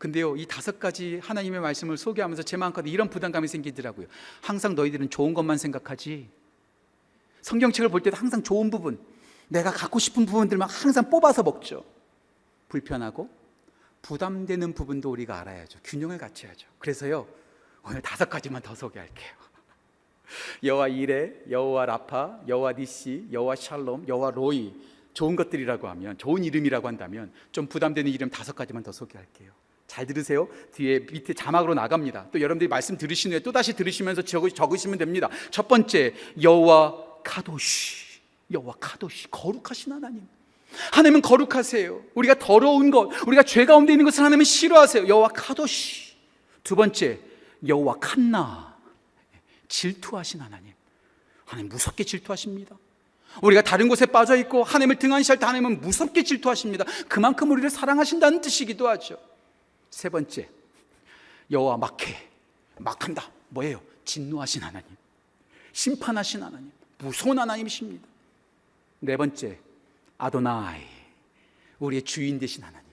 근데요, 0.02 0.34
이 0.34 0.46
다섯 0.46 0.80
가지 0.80 1.20
하나님의 1.22 1.60
말씀을 1.60 1.96
소개하면서 1.96 2.42
제 2.42 2.56
마음껏 2.56 2.84
이런 2.84 3.08
부담감이 3.08 3.46
생기더라고요. 3.46 4.08
항상 4.40 4.74
너희들은 4.74 5.10
좋은 5.10 5.32
것만 5.32 5.58
생각하지. 5.58 6.28
성경책을 7.42 7.88
볼 7.88 8.02
때도 8.02 8.16
항상 8.16 8.42
좋은 8.42 8.68
부분, 8.68 8.98
내가 9.46 9.70
갖고 9.70 10.00
싶은 10.00 10.26
부분들만 10.26 10.68
항상 10.68 11.08
뽑아서 11.08 11.44
먹죠. 11.44 11.84
불편하고 12.68 13.30
부담되는 14.02 14.72
부분도 14.72 15.08
우리가 15.08 15.38
알아야죠. 15.38 15.78
균형을 15.84 16.18
갖춰야죠. 16.18 16.66
그래서요, 16.80 17.28
오늘 17.84 18.02
다섯 18.02 18.28
가지만 18.28 18.60
더 18.60 18.74
소개할게요. 18.74 19.30
여호와 20.64 20.88
이레, 20.88 21.44
여호와 21.48 21.86
라파, 21.86 22.40
여호와 22.48 22.72
니시, 22.72 23.28
여호와 23.30 23.54
샬롬, 23.54 24.08
여호와 24.08 24.32
로이 24.32 24.74
좋은 25.14 25.36
것들이라고 25.36 25.86
하면 25.86 26.18
좋은 26.18 26.42
이름이라고 26.42 26.88
한다면 26.88 27.32
좀 27.52 27.68
부담되는 27.68 28.10
이름 28.10 28.30
다섯 28.30 28.56
가지만 28.56 28.82
더 28.82 28.90
소개할게요. 28.90 29.61
잘 29.92 30.06
들으세요. 30.06 30.48
뒤에 30.74 31.00
밑에 31.00 31.34
자막으로 31.34 31.74
나갑니다. 31.74 32.28
또 32.32 32.40
여러분들이 32.40 32.66
말씀 32.66 32.96
들으신 32.96 33.30
후에 33.30 33.40
또 33.40 33.52
다시 33.52 33.74
들으시면서 33.74 34.22
적으시면 34.22 34.96
됩니다. 34.96 35.28
첫 35.50 35.68
번째 35.68 36.14
여호와 36.40 36.94
카도시, 37.22 38.20
여호와 38.50 38.76
카도시 38.80 39.30
거룩하신 39.30 39.92
하나님. 39.92 40.26
하나님은 40.92 41.20
거룩하세요. 41.20 42.04
우리가 42.14 42.38
더러운 42.38 42.90
것, 42.90 43.10
우리가 43.26 43.42
죄 43.42 43.66
가운데 43.66 43.92
있는 43.92 44.06
것을 44.06 44.20
하나님은 44.20 44.46
싫어하세요. 44.46 45.08
여호와 45.08 45.28
카도시. 45.28 46.14
두 46.64 46.74
번째 46.74 47.20
여호와 47.68 47.98
칸나 48.00 48.74
질투하신 49.68 50.40
하나님. 50.40 50.72
하나님 51.44 51.68
무섭게 51.68 52.04
질투하십니다. 52.04 52.78
우리가 53.42 53.60
다른 53.60 53.88
곳에 53.88 54.06
빠져 54.06 54.36
있고 54.36 54.64
하나님을 54.64 54.96
등한시할 54.96 55.38
때 55.38 55.44
하나님은 55.44 55.82
무섭게 55.82 56.22
질투하십니다. 56.22 56.86
그만큼 57.08 57.50
우리를 57.50 57.68
사랑하신다는 57.68 58.40
뜻이기도 58.40 58.88
하죠. 58.88 59.31
세 59.92 60.08
번째 60.08 60.48
여호와 61.50 61.76
막해 61.76 62.28
막한다. 62.78 63.30
뭐예요? 63.50 63.80
진노하신 64.04 64.62
하나님. 64.62 64.88
심판하신 65.72 66.42
하나님. 66.42 66.72
무서운 66.98 67.38
하나님이십니다. 67.38 68.08
네 69.00 69.16
번째 69.16 69.58
아도나이 70.18 70.80
우리의 71.78 72.02
주인 72.02 72.38
되신 72.38 72.64
하나님. 72.64 72.88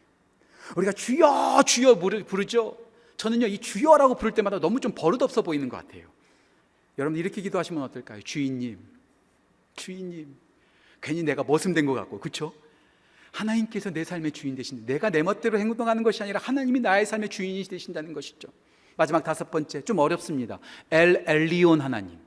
우리가 0.75 0.91
주여 0.91 1.63
주여 1.65 1.95
부르죠. 1.95 2.77
저는요, 3.17 3.47
이 3.47 3.57
주여라고 3.57 4.15
부를 4.15 4.33
때마다 4.33 4.59
너무 4.59 4.79
좀 4.79 4.93
버릇없어 4.93 5.41
보이는 5.41 5.67
것 5.67 5.77
같아요. 5.77 6.07
여러분, 6.97 7.17
이렇게 7.17 7.41
기도하시면 7.41 7.81
어떨까요? 7.83 8.21
주인님, 8.21 8.79
주인님. 9.75 10.35
괜히 11.01 11.23
내가 11.23 11.43
머슴된 11.43 11.85
것 11.85 11.93
같고, 11.93 12.19
그쵸? 12.19 12.53
하나님께서 13.31 13.91
내 13.91 14.03
삶의 14.03 14.31
주인 14.31 14.55
되신, 14.55 14.85
내가 14.85 15.09
내 15.09 15.23
멋대로 15.23 15.59
행동하는 15.59 16.03
것이 16.03 16.23
아니라 16.23 16.39
하나님이 16.43 16.79
나의 16.79 17.05
삶의 17.05 17.29
주인이 17.29 17.63
되신다는 17.63 18.13
것이죠. 18.13 18.47
마지막 18.95 19.23
다섯 19.23 19.49
번째, 19.49 19.81
좀 19.81 19.99
어렵습니다. 19.99 20.59
엘 20.91 21.23
엘리온 21.27 21.81
하나님. 21.81 22.17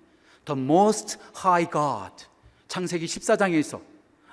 The 0.45 0.61
most 0.61 1.19
high 1.37 1.71
God. 1.71 2.25
창세기 2.69 3.07
14장에서 3.07 3.81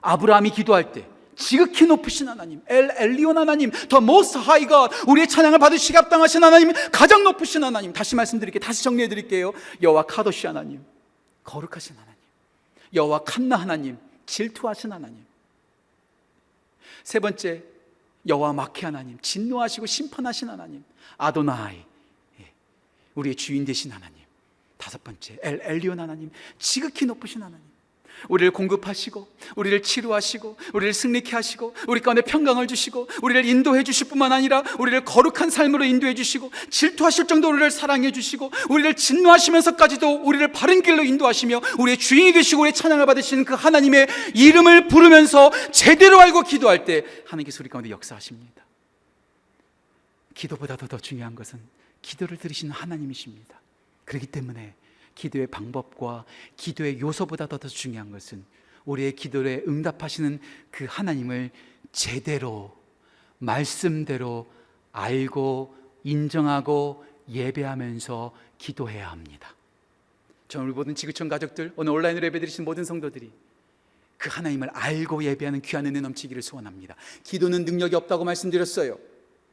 아브라함이 0.01 0.51
기도할 0.51 0.91
때, 0.93 1.05
지극히 1.35 1.85
높으신 1.85 2.27
하나님, 2.27 2.61
엘 2.67 2.91
엘리온 2.97 3.37
하나님, 3.37 3.71
더 3.87 4.01
모스트 4.01 4.37
하이가 4.37 4.89
우리의 5.07 5.27
찬양을 5.27 5.57
받으시기 5.59 5.95
합당하신 5.97 6.43
하나님, 6.43 6.71
가장 6.91 7.23
높으신 7.23 7.63
하나님. 7.63 7.93
다시 7.93 8.15
말씀드릴게요. 8.15 8.59
다시 8.59 8.83
정리해 8.83 9.07
드릴게요. 9.07 9.53
여호와 9.81 10.03
카도시 10.03 10.47
하나님, 10.47 10.83
거룩하신 11.43 11.95
하나님. 11.95 12.15
여호와 12.93 13.19
칸나 13.19 13.55
하나님, 13.55 13.97
질투하신 14.25 14.91
하나님. 14.91 15.28
세 17.03 17.19
번째, 17.19 17.63
여호와 18.27 18.53
마케 18.53 18.85
하나님, 18.85 19.17
진노하시고 19.19 19.85
심판하신 19.85 20.49
하나님. 20.49 20.83
아도나이, 21.17 21.83
우리의 23.15 23.35
주인 23.35 23.65
되신 23.65 23.91
하나님. 23.91 24.19
다섯 24.77 25.03
번째, 25.03 25.37
엘 25.43 25.59
엘리온 25.63 25.99
하나님, 25.99 26.31
지극히 26.57 27.05
높으신 27.05 27.43
하나님. 27.43 27.68
우리를 28.27 28.51
공급하시고, 28.51 29.27
우리를 29.55 29.81
치료하시고, 29.81 30.57
우리를 30.73 30.93
승리케 30.93 31.35
하시고, 31.35 31.75
우리 31.87 32.01
가운데 32.01 32.21
평강을 32.21 32.67
주시고, 32.67 33.07
우리를 33.21 33.45
인도해 33.45 33.83
주실 33.83 34.09
뿐만 34.09 34.31
아니라 34.31 34.63
우리를 34.77 35.05
거룩한 35.05 35.49
삶으로 35.49 35.85
인도해 35.85 36.13
주시고, 36.13 36.51
질투하실 36.69 37.27
정도로 37.27 37.53
우리를 37.53 37.71
사랑해 37.71 38.11
주시고, 38.11 38.51
우리를 38.69 38.95
진노하시면서까지도 38.95 40.23
우리를 40.23 40.51
바른 40.51 40.81
길로 40.81 41.03
인도하시며, 41.03 41.61
우리의 41.79 41.97
주인이 41.97 42.33
되시고, 42.33 42.61
우리의 42.61 42.73
찬양을 42.73 43.05
받으시는 43.05 43.45
그 43.45 43.53
하나님의 43.53 44.07
이름을 44.35 44.87
부르면서 44.87 45.51
제대로 45.71 46.19
알고 46.19 46.43
기도할 46.43 46.85
때 46.85 47.05
하나님께서 47.25 47.59
우리 47.61 47.69
가운데 47.69 47.89
역사하십니다. 47.89 48.65
기도보다도 50.33 50.87
더 50.87 50.97
중요한 50.97 51.35
것은 51.35 51.59
기도를 52.01 52.37
들으시는 52.37 52.71
하나님이십니다. 52.71 53.59
그렇기 54.05 54.27
때문에 54.27 54.73
기도의 55.19 55.47
방법과 55.47 56.23
기도의 56.55 57.01
요소보다도 57.01 57.57
더 57.57 57.67
중요한 57.67 58.09
것은 58.09 58.45
우리의 58.85 59.15
기도에 59.15 59.63
응답하시는 59.67 60.39
그 60.71 60.85
하나님을 60.87 61.51
제대로 61.91 62.73
말씀대로 63.39 64.47
알고 64.93 65.75
인정하고 66.05 67.05
예배하면서 67.29 68.33
기도해야 68.57 69.11
합니다. 69.11 69.53
저는 70.47 70.67
우리 70.67 70.73
모든 70.73 70.95
지구촌 70.95 71.27
가족들, 71.27 71.73
오늘 71.75 71.91
온라인으로 71.91 72.25
예배드리신 72.27 72.63
모든 72.63 72.85
성도들이 72.85 73.29
그 74.17 74.29
하나님을 74.31 74.69
알고 74.69 75.23
예배하는 75.23 75.61
귀한 75.61 75.85
은혜 75.85 76.01
넘치기를 76.01 76.41
소원합니다. 76.41 76.95
기도는 77.23 77.65
능력이 77.65 77.95
없다고 77.95 78.23
말씀드렸어요. 78.23 78.97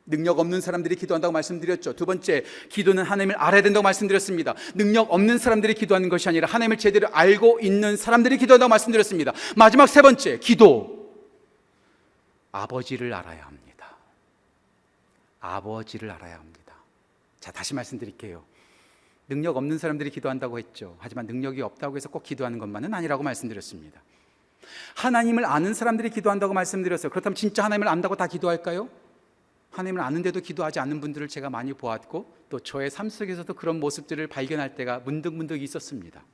능력 0.06 0.38
없는 0.38 0.60
사람들이 0.60 0.96
기도한다고 0.96 1.32
말씀드렸죠. 1.32 1.94
두 1.94 2.06
번째, 2.06 2.44
기도는 2.68 3.02
하나님을 3.04 3.34
알아야 3.36 3.62
된다고 3.62 3.82
말씀드렸습니다. 3.82 4.54
능력 4.74 5.12
없는 5.12 5.38
사람들이 5.38 5.74
기도하는 5.74 6.08
것이 6.08 6.28
아니라 6.28 6.46
하나님을 6.48 6.78
제대로 6.78 7.08
알고 7.12 7.58
있는 7.60 7.96
사람들이 7.96 8.38
기도한다고 8.38 8.68
말씀드렸습니다. 8.68 9.32
마지막 9.56 9.86
세 9.86 10.02
번째, 10.02 10.38
기도. 10.38 11.12
아버지를 12.52 13.12
알아야 13.12 13.44
합니다. 13.44 13.96
아버지를 15.40 16.10
알아야 16.10 16.38
합니다. 16.38 16.74
자, 17.40 17.50
다시 17.52 17.74
말씀드릴게요. 17.74 18.44
능력 19.28 19.56
없는 19.56 19.78
사람들이 19.78 20.10
기도한다고 20.10 20.58
했죠. 20.58 20.96
하지만 21.00 21.26
능력이 21.26 21.60
없다고 21.62 21.96
해서 21.96 22.08
꼭 22.08 22.22
기도하는 22.22 22.58
것만은 22.58 22.94
아니라고 22.94 23.24
말씀드렸습니다. 23.24 24.00
하나님을 24.94 25.44
아는 25.44 25.74
사람들이 25.74 26.10
기도한다고 26.10 26.54
말씀드렸어요. 26.54 27.10
그렇다면 27.10 27.34
진짜 27.34 27.64
하나님을 27.64 27.88
안다고 27.88 28.16
다 28.16 28.26
기도할까요? 28.26 28.88
하나님을 29.78 30.00
아는데도 30.02 30.40
기도하지 30.40 30.80
않는 30.80 31.00
분들을 31.00 31.28
제가 31.28 31.50
많이 31.50 31.72
보았고 31.72 32.34
또 32.48 32.60
저의 32.60 32.90
삶 32.90 33.08
속에서도 33.08 33.52
그런 33.54 33.78
모습들을 33.80 34.26
발견할 34.26 34.74
때가 34.74 35.00
문득문득 35.00 35.62
있었습니다. 35.62 36.24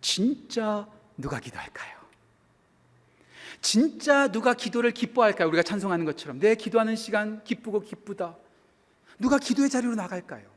진짜 0.00 0.86
누가 1.16 1.40
기도할까요? 1.40 1.96
진짜 3.60 4.30
누가 4.30 4.54
기도를 4.54 4.92
기뻐할까요? 4.92 5.48
우리가 5.48 5.62
찬송하는 5.62 6.04
것처럼 6.04 6.38
내 6.38 6.54
기도하는 6.54 6.94
시간 6.94 7.42
기쁘고 7.42 7.80
기쁘다. 7.80 8.36
누가 9.18 9.38
기도의 9.38 9.70
자리로 9.70 9.94
나갈까요? 9.94 10.56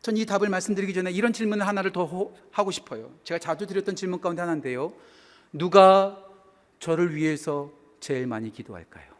전 0.00 0.16
이 0.16 0.24
답을 0.24 0.48
말씀드리기 0.48 0.94
전에 0.94 1.10
이런 1.10 1.32
질문을 1.32 1.66
하나를 1.66 1.90
더 1.90 2.32
하고 2.52 2.70
싶어요. 2.70 3.12
제가 3.24 3.40
자주 3.40 3.66
드렸던 3.66 3.96
질문 3.96 4.20
가운데 4.20 4.40
하나인데요. 4.40 4.92
누가 5.52 6.24
저를 6.78 7.16
위해서 7.16 7.72
제일 7.98 8.28
많이 8.28 8.52
기도할까요? 8.52 9.15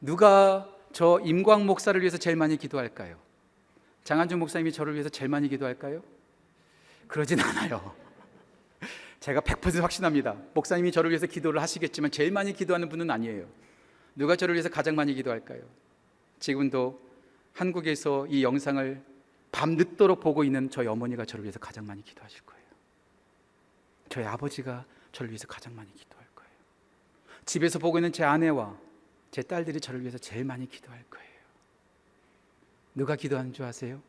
누가 0.00 0.68
저 0.92 1.20
임광 1.24 1.66
목사를 1.66 2.00
위해서 2.00 2.16
제일 2.16 2.36
많이 2.36 2.56
기도할까요? 2.56 3.18
장한준 4.04 4.38
목사님이 4.38 4.72
저를 4.72 4.94
위해서 4.94 5.08
제일 5.08 5.28
많이 5.28 5.48
기도할까요? 5.48 6.02
그러진 7.08 7.40
않아요. 7.40 7.94
제가 9.20 9.40
100% 9.40 9.80
확신합니다. 9.80 10.36
목사님이 10.54 10.92
저를 10.92 11.10
위해서 11.10 11.26
기도를 11.26 11.60
하시겠지만 11.60 12.10
제일 12.10 12.30
많이 12.30 12.52
기도하는 12.52 12.88
분은 12.88 13.10
아니에요. 13.10 13.46
누가 14.14 14.36
저를 14.36 14.54
위해서 14.54 14.68
가장 14.68 14.94
많이 14.94 15.14
기도할까요? 15.14 15.60
지금도 16.38 17.00
한국에서 17.52 18.26
이 18.28 18.42
영상을 18.42 19.02
밤늦도록 19.52 20.20
보고 20.20 20.44
있는 20.44 20.70
저희 20.70 20.86
어머니가 20.86 21.24
저를 21.24 21.44
위해서 21.44 21.58
가장 21.58 21.86
많이 21.86 22.04
기도하실 22.04 22.42
거예요. 22.44 22.64
저희 24.08 24.24
아버지가 24.24 24.84
저를 25.12 25.30
위해서 25.30 25.46
가장 25.46 25.74
많이 25.74 25.92
기도할 25.94 26.24
거예요. 26.34 26.50
집에서 27.44 27.78
보고 27.78 27.98
있는 27.98 28.12
제 28.12 28.22
아내와 28.24 28.85
제 29.36 29.42
딸들이 29.42 29.82
저를 29.82 30.00
위해서 30.00 30.16
제일 30.16 30.46
많이 30.46 30.66
기도할 30.66 31.04
거예요. 31.10 31.40
누가 32.94 33.16
기도하는 33.16 33.52
줄 33.52 33.66
아세요? 33.66 34.02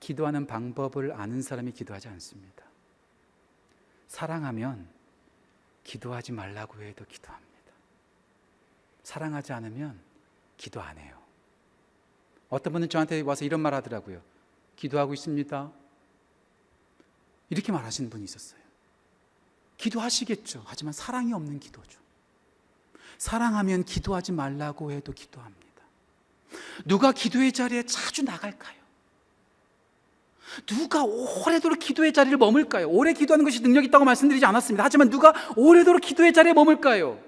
기도하는 0.00 0.46
방법을 0.46 1.12
아는 1.12 1.42
사람이 1.42 1.72
기도하지 1.72 2.08
않습니다. 2.08 2.64
사랑하면 4.08 4.88
기도하지 5.84 6.32
말라고 6.32 6.80
해도 6.80 7.04
기도합니다. 7.04 7.52
사랑하지 9.02 9.52
않으면 9.52 10.00
기도 10.56 10.80
안 10.80 10.96
해요. 10.96 11.20
어떤 12.48 12.72
분은 12.72 12.88
저한테 12.88 13.20
와서 13.20 13.44
이런 13.44 13.60
말 13.60 13.74
하더라고요. 13.74 14.22
기도하고 14.76 15.12
있습니다. 15.12 15.70
이렇게 17.50 17.72
말하시는 17.72 18.08
분이 18.08 18.24
있었어요. 18.24 18.62
기도하시겠죠. 19.76 20.62
하지만 20.64 20.94
사랑이 20.94 21.34
없는 21.34 21.60
기도죠. 21.60 22.01
사랑하면 23.18 23.84
기도하지 23.84 24.32
말라고 24.32 24.92
해도 24.92 25.12
기도합니다. 25.12 25.62
누가 26.84 27.12
기도의 27.12 27.52
자리에 27.52 27.84
자주 27.84 28.22
나갈까요? 28.22 28.82
누가 30.66 31.02
오래도록 31.04 31.78
기도의 31.78 32.12
자리를 32.12 32.36
머물까요? 32.36 32.88
오래 32.90 33.12
기도하는 33.12 33.44
것이 33.44 33.62
능력 33.62 33.84
있다고 33.84 34.04
말씀드리지 34.04 34.44
않았습니다. 34.44 34.84
하지만 34.84 35.08
누가 35.08 35.32
오래도록 35.56 36.02
기도의 36.02 36.32
자리에 36.32 36.52
머물까요? 36.52 37.18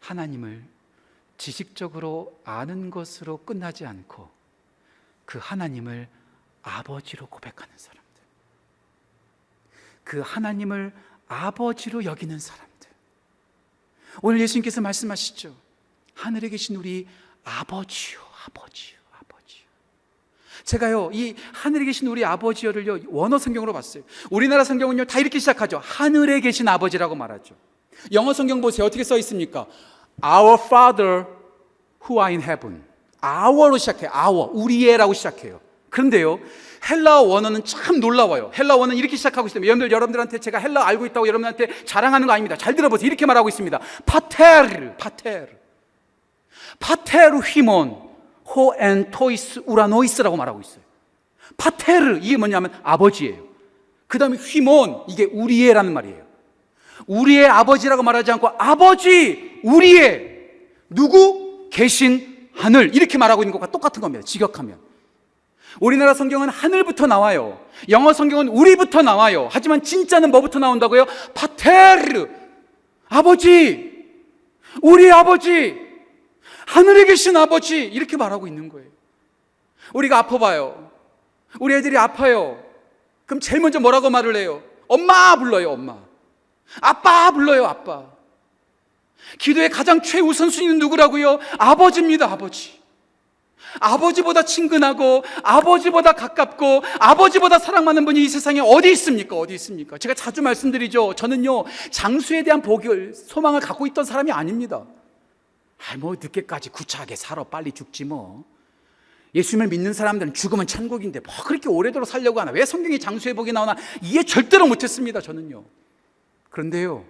하나님을 0.00 0.64
지식적으로 1.36 2.40
아는 2.44 2.90
것으로 2.90 3.38
끝나지 3.38 3.84
않고 3.86 4.30
그 5.24 5.38
하나님을 5.40 6.08
아버지로 6.62 7.26
고백하는 7.26 7.74
사람들. 7.76 8.04
그 10.04 10.20
하나님을 10.20 10.92
아버지로 11.28 12.04
여기는 12.04 12.38
사람들. 12.38 12.73
오늘 14.22 14.40
예수님께서 14.40 14.80
말씀하시죠. 14.80 15.54
하늘에 16.14 16.48
계신 16.48 16.76
우리 16.76 17.06
아버지요, 17.44 18.20
아버지요, 18.46 18.98
아버지요. 19.18 19.62
제가요, 20.64 21.10
이 21.12 21.34
하늘에 21.52 21.84
계신 21.84 22.06
우리 22.08 22.24
아버지요를요, 22.24 23.00
원어 23.08 23.38
성경으로 23.38 23.72
봤어요. 23.72 24.04
우리나라 24.30 24.64
성경은요, 24.64 25.04
다 25.04 25.18
이렇게 25.18 25.38
시작하죠. 25.38 25.80
하늘에 25.82 26.40
계신 26.40 26.68
아버지라고 26.68 27.14
말하죠. 27.14 27.54
영어 28.12 28.32
성경 28.32 28.60
보세요. 28.60 28.86
어떻게 28.86 29.04
써 29.04 29.18
있습니까? 29.18 29.66
Our 30.24 30.58
Father 30.64 31.26
who 32.08 32.20
are 32.20 32.32
in 32.32 32.40
heaven. 32.40 32.84
Our로 33.22 33.78
시작해요. 33.78 34.10
Our. 34.14 34.50
우리의라고 34.52 35.12
시작해요. 35.14 35.60
그런데요, 35.94 36.40
헬라어 36.90 37.22
원어는 37.22 37.64
참 37.64 38.00
놀라워요. 38.00 38.50
헬라어 38.58 38.78
원어는 38.78 38.96
이렇게 38.96 39.16
시작하고 39.16 39.46
있습니다. 39.46 39.68
여러분들, 39.68 39.92
여러분들한테 39.92 40.38
제가 40.40 40.58
헬라어 40.58 40.82
알고 40.82 41.06
있다고 41.06 41.28
여러분한테 41.28 41.84
자랑하는 41.84 42.26
거 42.26 42.32
아닙니다. 42.32 42.56
잘 42.56 42.74
들어보세요. 42.74 43.06
이렇게 43.06 43.26
말하고 43.26 43.48
있습니다. 43.48 43.78
Πάτερ, 44.04 44.96
Πάτερ. 44.98 45.46
Πάτερ 46.80 47.38
ἡμῶν, 47.38 47.96
ὁ 48.44 48.67
ἐν 48.67 49.12
τοῖς 49.12 49.62
οὐρανοῖς라고 49.66 50.36
말하고 50.36 50.60
있어요. 50.62 50.82
Πάτερ, 51.56 52.18
이게 52.20 52.36
뭐냐면 52.36 52.72
아버지예요. 52.82 53.44
그 54.08 54.18
다음에 54.18 54.36
휘몬, 54.36 55.04
이게 55.06 55.26
우리의라는 55.26 55.92
말이에요. 55.92 56.24
우리의 57.06 57.46
아버지라고 57.46 58.02
말하지 58.02 58.32
않고 58.32 58.48
아버지, 58.58 59.60
우리의, 59.62 60.40
누구? 60.90 61.68
계신 61.70 62.48
하늘. 62.52 62.96
이렇게 62.96 63.16
말하고 63.16 63.44
있는 63.44 63.52
것과 63.52 63.70
똑같은 63.70 64.02
겁니다. 64.02 64.24
직역하면. 64.24 64.83
우리나라 65.80 66.14
성경은 66.14 66.48
하늘부터 66.48 67.06
나와요. 67.06 67.60
영어 67.88 68.12
성경은 68.12 68.48
우리부터 68.48 69.02
나와요. 69.02 69.48
하지만 69.50 69.82
진짜는 69.82 70.30
뭐부터 70.30 70.58
나온다고요? 70.58 71.06
파테르. 71.34 72.28
아버지. 73.08 74.04
우리 74.82 75.10
아버지. 75.10 75.76
하늘에 76.66 77.04
계신 77.04 77.36
아버지. 77.36 77.84
이렇게 77.84 78.16
말하고 78.16 78.46
있는 78.46 78.68
거예요. 78.68 78.88
우리가 79.92 80.18
아파봐요. 80.18 80.90
우리 81.60 81.74
애들이 81.74 81.96
아파요. 81.96 82.62
그럼 83.26 83.40
제일 83.40 83.60
먼저 83.60 83.80
뭐라고 83.80 84.10
말을 84.10 84.36
해요? 84.36 84.62
엄마 84.88 85.36
불러요, 85.36 85.70
엄마. 85.70 85.98
아빠 86.80 87.30
불러요, 87.30 87.64
아빠. 87.66 88.04
기도의 89.38 89.70
가장 89.70 90.02
최우선순위는 90.02 90.78
누구라고요? 90.78 91.38
아버지입니다, 91.58 92.30
아버지. 92.30 92.80
아버지보다 93.80 94.44
친근하고 94.44 95.24
아버지보다 95.42 96.12
가깝고 96.12 96.82
아버지보다 96.98 97.58
사랑받는 97.58 98.04
분이 98.04 98.22
이 98.22 98.28
세상에 98.28 98.60
어디 98.60 98.90
있습니까? 98.92 99.36
어디 99.36 99.54
있습니까? 99.54 99.98
제가 99.98 100.14
자주 100.14 100.42
말씀드리죠. 100.42 101.14
저는요, 101.14 101.64
장수에 101.90 102.42
대한 102.42 102.62
복을, 102.62 103.14
소망을 103.14 103.60
갖고 103.60 103.86
있던 103.86 104.04
사람이 104.04 104.32
아닙니다. 104.32 104.84
아, 105.78 105.96
뭐 105.98 106.14
늦게까지 106.14 106.70
구차하게 106.70 107.16
살아 107.16 107.44
빨리 107.44 107.72
죽지 107.72 108.04
뭐. 108.04 108.44
예수님을 109.34 109.68
믿는 109.68 109.92
사람들은 109.92 110.32
죽으면 110.32 110.66
천국인데 110.66 111.20
뭐 111.20 111.34
그렇게 111.44 111.68
오래도록 111.68 112.08
살려고 112.08 112.40
하나? 112.40 112.52
왜 112.52 112.64
성경에 112.64 112.98
장수회복이 112.98 113.52
나오나? 113.52 113.74
이해 114.02 114.22
절대로 114.22 114.66
못했습니다, 114.66 115.20
저는요. 115.20 115.64
그런데요, 116.50 117.04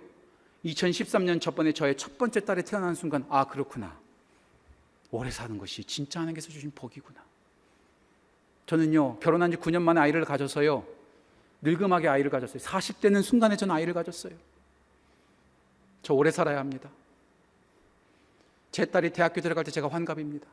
2013년 0.64 1.40
첫 1.40 1.54
번에 1.54 1.72
저의 1.72 1.96
첫 1.96 2.16
번째 2.16 2.40
딸이 2.40 2.62
태어난 2.62 2.94
순간, 2.94 3.26
아, 3.28 3.44
그렇구나. 3.44 4.03
오래 5.16 5.30
사는 5.30 5.56
것이 5.58 5.84
진짜 5.84 6.20
하나님께서 6.20 6.48
주신 6.48 6.72
복이구나. 6.74 7.22
저는요, 8.66 9.20
결혼한 9.20 9.52
지 9.52 9.56
9년 9.56 9.82
만에 9.82 10.00
아이를 10.00 10.24
가져서요, 10.24 10.84
늙음하게 11.62 12.08
아이를 12.08 12.30
가졌어요. 12.30 12.58
40대는 12.60 13.22
순간에 13.22 13.56
저는 13.56 13.74
아이를 13.74 13.94
가졌어요. 13.94 14.34
저 16.02 16.14
오래 16.14 16.30
살아야 16.30 16.58
합니다. 16.58 16.90
제 18.72 18.84
딸이 18.84 19.12
대학교 19.12 19.40
들어갈 19.40 19.62
때 19.62 19.70
제가 19.70 19.88
환갑입니다. 19.88 20.48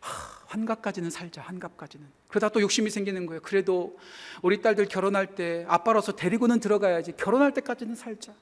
하, 0.00 0.46
환갑까지는 0.46 1.10
살자, 1.10 1.40
환갑까지는. 1.42 2.06
그러다 2.26 2.48
또 2.48 2.60
욕심이 2.60 2.90
생기는 2.90 3.24
거예요. 3.26 3.40
그래도 3.42 3.98
우리 4.42 4.60
딸들 4.60 4.86
결혼할 4.86 5.36
때 5.36 5.64
아빠로서 5.68 6.16
데리고는 6.16 6.58
들어가야지. 6.58 7.12
결혼할 7.12 7.54
때까지는 7.54 7.94
살자. 7.94 8.34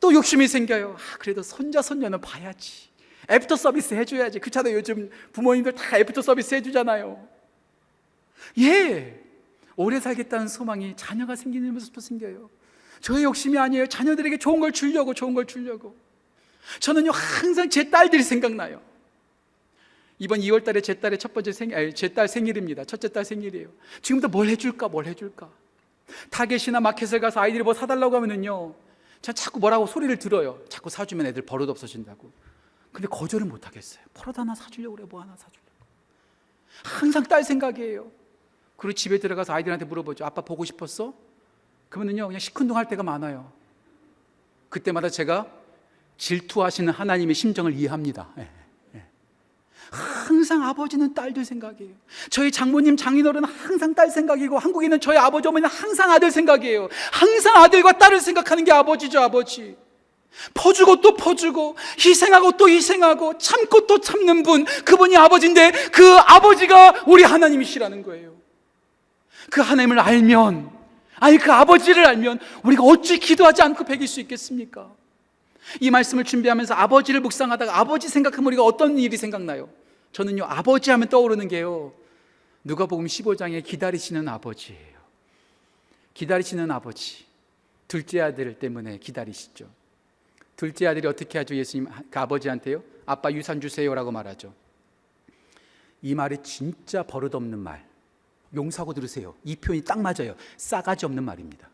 또 0.00 0.12
욕심이 0.12 0.46
생겨요. 0.46 0.96
아, 0.98 1.18
그래도 1.18 1.42
손자, 1.42 1.80
손녀는 1.80 2.20
봐야지. 2.20 2.87
애프터 3.30 3.56
서비스 3.56 3.94
해줘야지. 3.94 4.38
그렇잖아요. 4.38 4.76
요즘 4.76 5.10
부모님들 5.32 5.74
다 5.74 5.98
애프터 5.98 6.22
서비스 6.22 6.54
해주잖아요. 6.54 7.28
예. 8.60 9.20
오래 9.76 10.00
살겠다는 10.00 10.48
소망이 10.48 10.94
자녀가 10.96 11.36
생기는 11.36 11.72
모습도 11.72 12.00
생겨요. 12.00 12.50
저의 13.00 13.24
욕심이 13.24 13.58
아니에요. 13.58 13.86
자녀들에게 13.86 14.38
좋은 14.38 14.60
걸 14.60 14.72
주려고, 14.72 15.14
좋은 15.14 15.34
걸 15.34 15.46
주려고. 15.46 15.96
저는요, 16.80 17.10
항상 17.12 17.70
제 17.70 17.90
딸들이 17.90 18.22
생각나요. 18.22 18.82
이번 20.18 20.40
2월 20.40 20.64
달에 20.64 20.80
제 20.80 20.94
딸의 20.94 21.18
첫 21.18 21.32
번째 21.32 21.52
생, 21.52 21.72
아니, 21.74 21.94
제딸 21.94 22.26
생일입니다. 22.26 22.84
첫째 22.84 23.08
딸 23.08 23.24
생일이에요. 23.24 23.68
지금부터 24.02 24.28
뭘 24.28 24.48
해줄까, 24.48 24.88
뭘 24.88 25.06
해줄까. 25.06 25.48
타겟이나 26.30 26.80
마켓을 26.80 27.20
가서 27.20 27.40
아이들이 27.40 27.62
뭐 27.62 27.72
사달라고 27.72 28.16
하면은요, 28.16 28.74
전 29.22 29.34
자꾸 29.34 29.60
뭐라고 29.60 29.86
소리를 29.86 30.18
들어요. 30.18 30.60
자꾸 30.68 30.90
사주면 30.90 31.26
애들 31.26 31.42
버릇 31.42 31.68
없어진다고. 31.68 32.32
근데 32.98 33.06
거절을 33.10 33.46
못 33.46 33.64
하겠어요. 33.64 34.02
버릇 34.12 34.36
하나 34.40 34.56
사주려고 34.56 34.96
그래, 34.96 35.06
뭐 35.08 35.20
하나 35.20 35.36
사주려고. 35.36 35.68
항상 36.82 37.22
딸 37.22 37.44
생각이에요. 37.44 38.10
그리고 38.76 38.92
집에 38.92 39.20
들어가서 39.20 39.52
아이들한테 39.52 39.84
물어보죠. 39.84 40.24
아빠 40.24 40.42
보고 40.42 40.64
싶었어? 40.64 41.14
그러면요, 41.90 42.26
그냥 42.26 42.40
시큰둥할 42.40 42.88
때가 42.88 43.04
많아요. 43.04 43.52
그때마다 44.68 45.10
제가 45.10 45.46
질투하시는 46.16 46.92
하나님의 46.92 47.36
심정을 47.36 47.72
이해합니다. 47.74 48.30
예, 48.38 48.50
예. 48.96 49.04
항상 49.92 50.64
아버지는 50.64 51.14
딸들 51.14 51.44
생각이에요. 51.44 51.94
저희 52.30 52.50
장모님, 52.50 52.96
장인어른은 52.96 53.48
항상 53.48 53.94
딸 53.94 54.10
생각이고 54.10 54.58
한국에 54.58 54.86
있는 54.86 55.00
저희 55.00 55.16
아버지 55.16 55.46
어머니는 55.46 55.70
항상 55.70 56.10
아들 56.10 56.32
생각이에요. 56.32 56.88
항상 57.12 57.62
아들과 57.62 57.92
딸을 57.92 58.18
생각하는 58.18 58.64
게 58.64 58.72
아버지죠, 58.72 59.20
아버지. 59.20 59.76
퍼주고 60.54 61.00
또 61.00 61.14
퍼주고 61.14 61.76
희생하고 61.98 62.52
또 62.52 62.68
희생하고 62.68 63.38
참고 63.38 63.86
또 63.86 64.00
참는 64.00 64.42
분 64.42 64.64
그분이 64.84 65.16
아버지인데 65.16 65.72
그 65.92 66.16
아버지가 66.16 67.04
우리 67.06 67.22
하나님이시라는 67.24 68.02
거예요. 68.02 68.34
그 69.50 69.60
하나님을 69.60 69.98
알면 69.98 70.70
아니 71.16 71.38
그 71.38 71.52
아버지를 71.52 72.06
알면 72.06 72.38
우리가 72.62 72.84
어찌 72.84 73.18
기도하지 73.18 73.62
않고 73.62 73.84
배길 73.84 74.06
수 74.06 74.20
있겠습니까? 74.20 74.90
이 75.80 75.90
말씀을 75.90 76.24
준비하면서 76.24 76.74
아버지를 76.74 77.20
묵상하다가 77.20 77.78
아버지 77.78 78.08
생각하면 78.08 78.46
우리가 78.46 78.62
어떤 78.62 78.98
일이 78.98 79.16
생각나요? 79.16 79.68
저는요 80.12 80.44
아버지 80.44 80.90
하면 80.90 81.08
떠오르는 81.08 81.48
게요 81.48 81.92
누가복음 82.64 83.06
15장에 83.06 83.64
기다리시는 83.64 84.28
아버지예요. 84.28 84.98
기다리시는 86.14 86.70
아버지. 86.70 87.24
둘째 87.86 88.20
아들 88.20 88.58
때문에 88.58 88.98
기다리시죠. 88.98 89.66
둘째 90.58 90.88
아들이 90.88 91.06
어떻게 91.06 91.38
하죠? 91.38 91.54
예수님 91.54 91.86
그 92.10 92.18
아버지한테요. 92.18 92.82
아빠 93.06 93.30
유산 93.30 93.60
주세요라고 93.60 94.10
말하죠. 94.10 94.52
이 96.02 96.16
말이 96.16 96.36
진짜 96.42 97.04
버릇없는 97.04 97.56
말. 97.56 97.86
용서하고 98.52 98.92
들으세요. 98.92 99.36
이 99.44 99.54
표현이 99.54 99.84
딱 99.84 100.00
맞아요. 100.00 100.34
싸가지 100.56 101.06
없는 101.06 101.22
말입니다. 101.22 101.70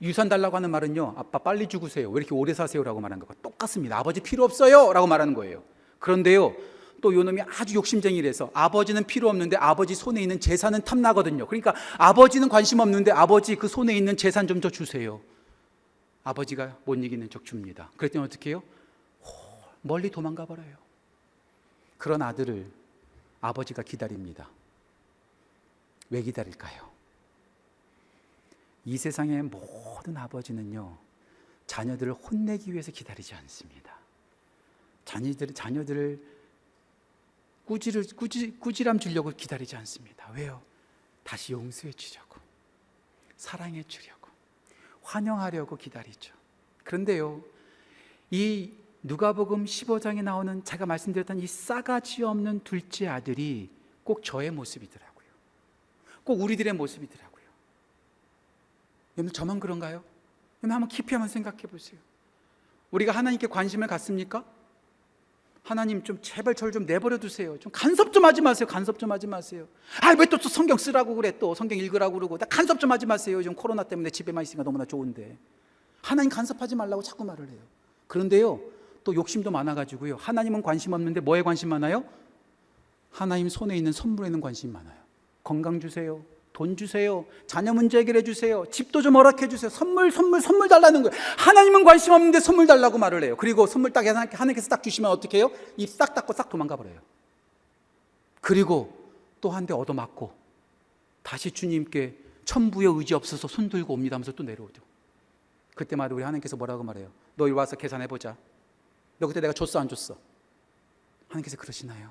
유산 0.00 0.28
달라고 0.28 0.54
하는 0.54 0.70
말은요, 0.70 1.14
아빠 1.16 1.38
빨리 1.38 1.66
죽으세요. 1.66 2.08
왜 2.10 2.20
이렇게 2.20 2.32
오래 2.32 2.54
사세요라고 2.54 3.00
말하는 3.00 3.26
거가 3.26 3.34
똑같습니다. 3.42 3.98
아버지 3.98 4.20
필요 4.20 4.44
없어요라고 4.44 5.08
말하는 5.08 5.34
거예요. 5.34 5.64
그런데요, 5.98 6.54
또 7.00 7.12
요놈이 7.12 7.42
아주 7.42 7.74
욕심쟁이라서 7.74 8.52
아버지는 8.54 9.02
필요 9.02 9.28
없는데 9.30 9.56
아버지 9.56 9.96
손에 9.96 10.22
있는 10.22 10.38
재산은 10.38 10.82
탐나거든요. 10.82 11.48
그러니까 11.48 11.74
아버지는 11.96 12.48
관심 12.48 12.78
없는데 12.78 13.10
아버지 13.10 13.56
그 13.56 13.66
손에 13.66 13.96
있는 13.96 14.16
재산 14.16 14.46
좀 14.46 14.60
더 14.60 14.70
주세요. 14.70 15.20
아버지가 16.28 16.78
못 16.84 16.94
이기는 16.96 17.30
적 17.30 17.44
줍니다. 17.44 17.90
그랬더니 17.96 18.24
어떻게 18.24 18.50
해요? 18.50 18.62
멀리 19.80 20.10
도망가 20.10 20.44
버려요. 20.44 20.76
그런 21.96 22.20
아들을 22.20 22.70
아버지가 23.40 23.82
기다립니다. 23.82 24.50
왜 26.10 26.20
기다릴까요? 26.20 26.90
이 28.84 28.96
세상의 28.96 29.42
모든 29.42 30.16
아버지는요, 30.16 30.98
자녀들을 31.66 32.12
혼내기 32.12 32.72
위해서 32.72 32.92
기다리지 32.92 33.34
않습니다. 33.34 33.96
자녀들, 35.04 35.54
자녀들을 35.54 36.22
꾸지를, 37.64 38.04
꾸지, 38.16 38.58
꾸지람 38.58 38.98
주려고 38.98 39.30
기다리지 39.30 39.76
않습니다. 39.76 40.30
왜요? 40.32 40.62
다시 41.22 41.52
용서해 41.52 41.92
주려고, 41.92 42.38
사랑해 43.36 43.82
주려고, 43.82 44.17
환영하려고 45.08 45.76
기다리죠. 45.76 46.34
그런데요, 46.84 47.42
이 48.30 48.72
누가복음 49.02 49.64
15장에 49.64 50.22
나오는 50.22 50.62
제가 50.64 50.84
말씀드렸던 50.84 51.38
이 51.38 51.46
싸가지 51.46 52.24
없는 52.24 52.60
둘째 52.60 53.08
아들이 53.08 53.70
꼭 54.04 54.22
저의 54.22 54.50
모습이더라고요. 54.50 55.28
꼭 56.24 56.42
우리들의 56.42 56.74
모습이더라고요. 56.74 57.44
여러분 59.16 59.32
저만 59.32 59.60
그런가요? 59.60 60.04
여러분 60.62 60.72
한번 60.72 60.88
깊이 60.88 61.14
한번 61.14 61.28
생각해 61.28 61.62
보세요. 61.62 61.98
우리가 62.90 63.12
하나님께 63.12 63.46
관심을 63.46 63.86
갖습니까? 63.86 64.44
하나님 65.68 66.02
좀 66.02 66.18
제발 66.22 66.54
저를 66.54 66.72
좀 66.72 66.86
내버려 66.86 67.18
두세요. 67.18 67.58
좀 67.58 67.70
간섭 67.70 68.10
좀 68.10 68.24
하지 68.24 68.40
마세요. 68.40 68.66
간섭 68.66 68.98
좀 68.98 69.12
하지 69.12 69.26
마세요. 69.26 69.68
아, 70.00 70.14
왜 70.18 70.24
또 70.24 70.38
성경 70.38 70.78
쓰라고 70.78 71.14
그래 71.14 71.38
또 71.38 71.54
성경 71.54 71.76
읽으라고 71.76 72.14
그러고. 72.14 72.38
나 72.38 72.46
간섭 72.46 72.80
좀 72.80 72.90
하지 72.90 73.04
마세요. 73.04 73.42
지금 73.42 73.54
코로나 73.54 73.82
때문에 73.82 74.08
집에만 74.08 74.42
있으니까 74.44 74.62
너무나 74.62 74.86
좋은데. 74.86 75.36
하나님 76.00 76.30
간섭하지 76.30 76.74
말라고 76.74 77.02
자꾸 77.02 77.22
말을 77.24 77.48
해요. 77.50 77.58
그런데요. 78.06 78.60
또 79.04 79.14
욕심도 79.14 79.50
많아 79.50 79.74
가지고요. 79.74 80.16
하나님은 80.16 80.62
관심 80.62 80.94
없는데 80.94 81.20
뭐에 81.20 81.42
관심 81.42 81.68
많아요? 81.68 82.02
하나님 83.10 83.50
손에 83.50 83.76
있는 83.76 83.92
선물에는 83.92 84.40
관심 84.40 84.72
많아요. 84.72 84.96
건강 85.44 85.80
주세요. 85.80 86.22
돈 86.58 86.76
주세요. 86.76 87.24
자녀 87.46 87.72
문제 87.72 87.98
해결해 87.98 88.24
주세요. 88.24 88.64
집도 88.68 89.00
좀 89.00 89.14
허락해 89.14 89.46
주세요. 89.48 89.70
선물, 89.70 90.10
선물, 90.10 90.40
선물 90.40 90.66
달라는 90.68 91.04
거예요. 91.04 91.16
하나님은 91.38 91.84
관심 91.84 92.12
없는데 92.14 92.40
선물 92.40 92.66
달라고 92.66 92.98
말을 92.98 93.22
해요. 93.22 93.36
그리고 93.38 93.68
선물 93.68 93.92
딱 93.92 94.04
하나님께서 94.04 94.68
딱 94.68 94.82
주시면 94.82 95.08
어떻게 95.08 95.38
해요? 95.38 95.52
입 95.76 95.88
싹 95.88 96.14
닫고 96.16 96.32
싹 96.32 96.48
도망가 96.48 96.74
버려요. 96.74 96.98
그리고 98.40 98.92
또 99.40 99.50
한 99.52 99.66
대 99.66 99.72
얻어맞고 99.72 100.32
다시 101.22 101.52
주님께 101.52 102.18
천부의 102.44 102.88
의지 102.88 103.14
없어서 103.14 103.46
손 103.46 103.68
들고 103.68 103.94
옵니다 103.94 104.16
하면서 104.16 104.32
또 104.32 104.42
내려오죠. 104.42 104.82
그때마다 105.76 106.12
우리 106.12 106.24
하나님께서 106.24 106.56
뭐라고 106.56 106.82
말해요? 106.82 107.08
너 107.36 107.46
이리 107.46 107.52
와서 107.54 107.76
계산해 107.76 108.08
보자. 108.08 108.36
너 109.18 109.28
그때 109.28 109.40
내가 109.40 109.52
줬어 109.52 109.78
안 109.78 109.88
줬어? 109.88 110.18
하나님께서 111.28 111.56
그러시나요? 111.56 112.10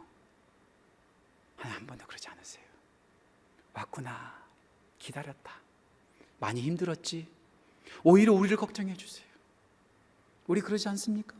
하나님 1.57 1.79
한 1.81 1.87
번도 1.87 2.05
그러지 2.07 2.29
않으세요. 2.29 2.63
왔구나. 3.73 4.36
기다렸다. 5.07 5.53
많이 6.39 6.61
힘들었지. 6.61 7.27
오히려 8.03 8.33
우리를 8.33 8.55
걱정해 8.57 8.95
주세요. 8.95 9.25
우리 10.47 10.61
그러지 10.61 10.87
않습니까? 10.89 11.35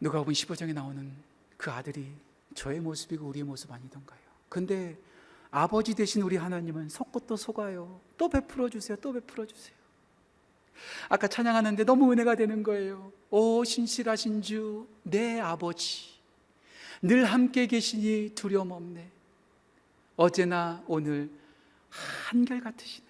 누가 0.00 0.18
보면 0.18 0.32
15장에 0.34 0.72
나오는 0.72 1.12
그 1.56 1.70
아들이 1.70 2.12
저의 2.54 2.80
모습이고 2.80 3.26
우리의 3.26 3.44
모습 3.44 3.70
아니던가요? 3.72 4.20
근데 4.48 4.96
아버지 5.50 5.94
대신 5.94 6.22
우리 6.22 6.36
하나님은 6.36 6.88
속고 6.88 7.20
또 7.20 7.36
속아요. 7.36 8.00
또 8.16 8.28
베풀어 8.28 8.68
주세요. 8.68 8.96
또 9.00 9.12
베풀어 9.12 9.46
주세요. 9.46 9.76
아까 11.08 11.28
찬양하는데 11.28 11.84
너무 11.84 12.10
은혜가 12.12 12.36
되는 12.36 12.62
거예요. 12.62 13.12
오 13.30 13.62
신실하신 13.64 14.42
주, 14.42 14.88
내 15.02 15.38
아버지. 15.38 16.12
늘 17.02 17.24
함께 17.24 17.66
계시니 17.66 18.32
두려움 18.34 18.70
없네. 18.70 19.21
어제나 20.22 20.84
오늘 20.86 21.28
한결 21.90 22.60
같으시네. 22.60 23.06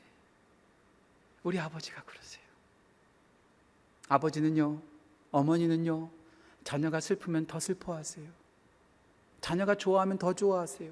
우리 1.43 1.59
아버지가 1.59 2.03
그러세요. 2.05 2.43
아버지는요, 4.09 4.81
어머니는요, 5.31 6.09
자녀가 6.65 7.01
슬프면 7.01 7.47
더 7.47 7.61
슬퍼하세요. 7.61 8.27
자녀가 9.43 9.75
좋아하면 9.75 10.17
더 10.17 10.33
좋아하세요. 10.33 10.91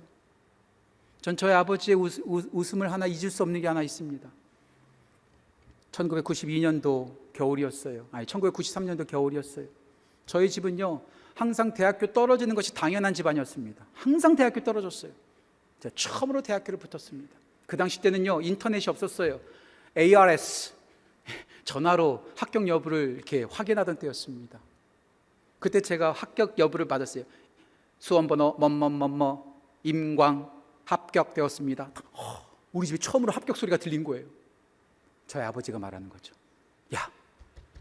전 1.22 1.36
저희 1.38 1.52
아버지의 1.52 1.94
웃, 1.96 2.18
웃, 2.26 2.50
웃음 2.52 2.82
을 2.82 2.92
하나 2.92 3.06
잊을 3.06 3.30
수 3.30 3.42
없는 3.42 3.62
게 3.62 3.66
하나 3.66 3.82
있습니다. 3.82 4.28
1992년도 5.92 7.32
겨울이었어요. 7.32 8.08
아니, 8.12 8.26
1993년도 8.26 9.06
겨울이었어요. 9.06 9.66
저희 10.26 10.50
집은요, 10.50 11.00
항상 11.34 11.72
대학교 11.72 12.12
떨어지는 12.12 12.54
것이 12.54 12.74
당연한 12.74 13.14
집안이었습니다. 13.14 13.86
항상 13.94 14.36
대학교 14.36 14.62
떨어졌어요. 14.62 15.12
제가 15.80 15.94
처음으로 15.94 16.42
대학교를 16.42 16.78
붙었습니다. 16.78 17.34
그 17.66 17.76
당시 17.76 18.00
때는요, 18.00 18.40
인터넷이 18.42 18.84
없었어요. 18.88 19.40
ARS, 19.96 20.72
전화로 21.64 22.30
합격 22.36 22.66
여부를 22.68 23.14
이렇게 23.16 23.44
확인하던 23.44 23.98
때였습니다. 23.98 24.58
그때 25.58 25.80
제가 25.80 26.12
합격 26.12 26.58
여부를 26.58 26.86
받았어요. 26.86 27.24
수험번호 27.98 28.56
뭐뭐뭐뭐 28.58 29.60
임광 29.82 30.50
합격되었습니다. 30.84 31.92
어, 32.12 32.46
우리 32.72 32.86
집에 32.86 32.98
처음으로 32.98 33.32
합격 33.32 33.56
소리가 33.56 33.76
들린 33.76 34.02
거예요. 34.04 34.26
저희 35.26 35.44
아버지가 35.44 35.78
말하는 35.78 36.08
거죠. 36.08 36.34
야, 36.94 37.10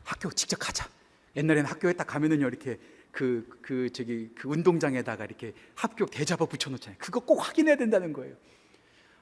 학교 0.03 0.29
직접 0.29 0.57
가자. 0.57 0.87
옛날에는 1.35 1.69
학교에 1.69 1.93
딱 1.93 2.05
가면은요 2.05 2.47
이렇게 2.47 2.79
그, 3.11 3.59
그 3.61 3.89
저기 3.91 4.29
그 4.35 4.47
운동장에다가 4.47 5.25
이렇게 5.25 5.53
합격 5.75 6.11
대자보 6.11 6.45
붙여놓잖아요. 6.45 6.97
그거 6.99 7.19
꼭 7.19 7.37
확인해야 7.37 7.75
된다는 7.75 8.13
거예요. 8.13 8.35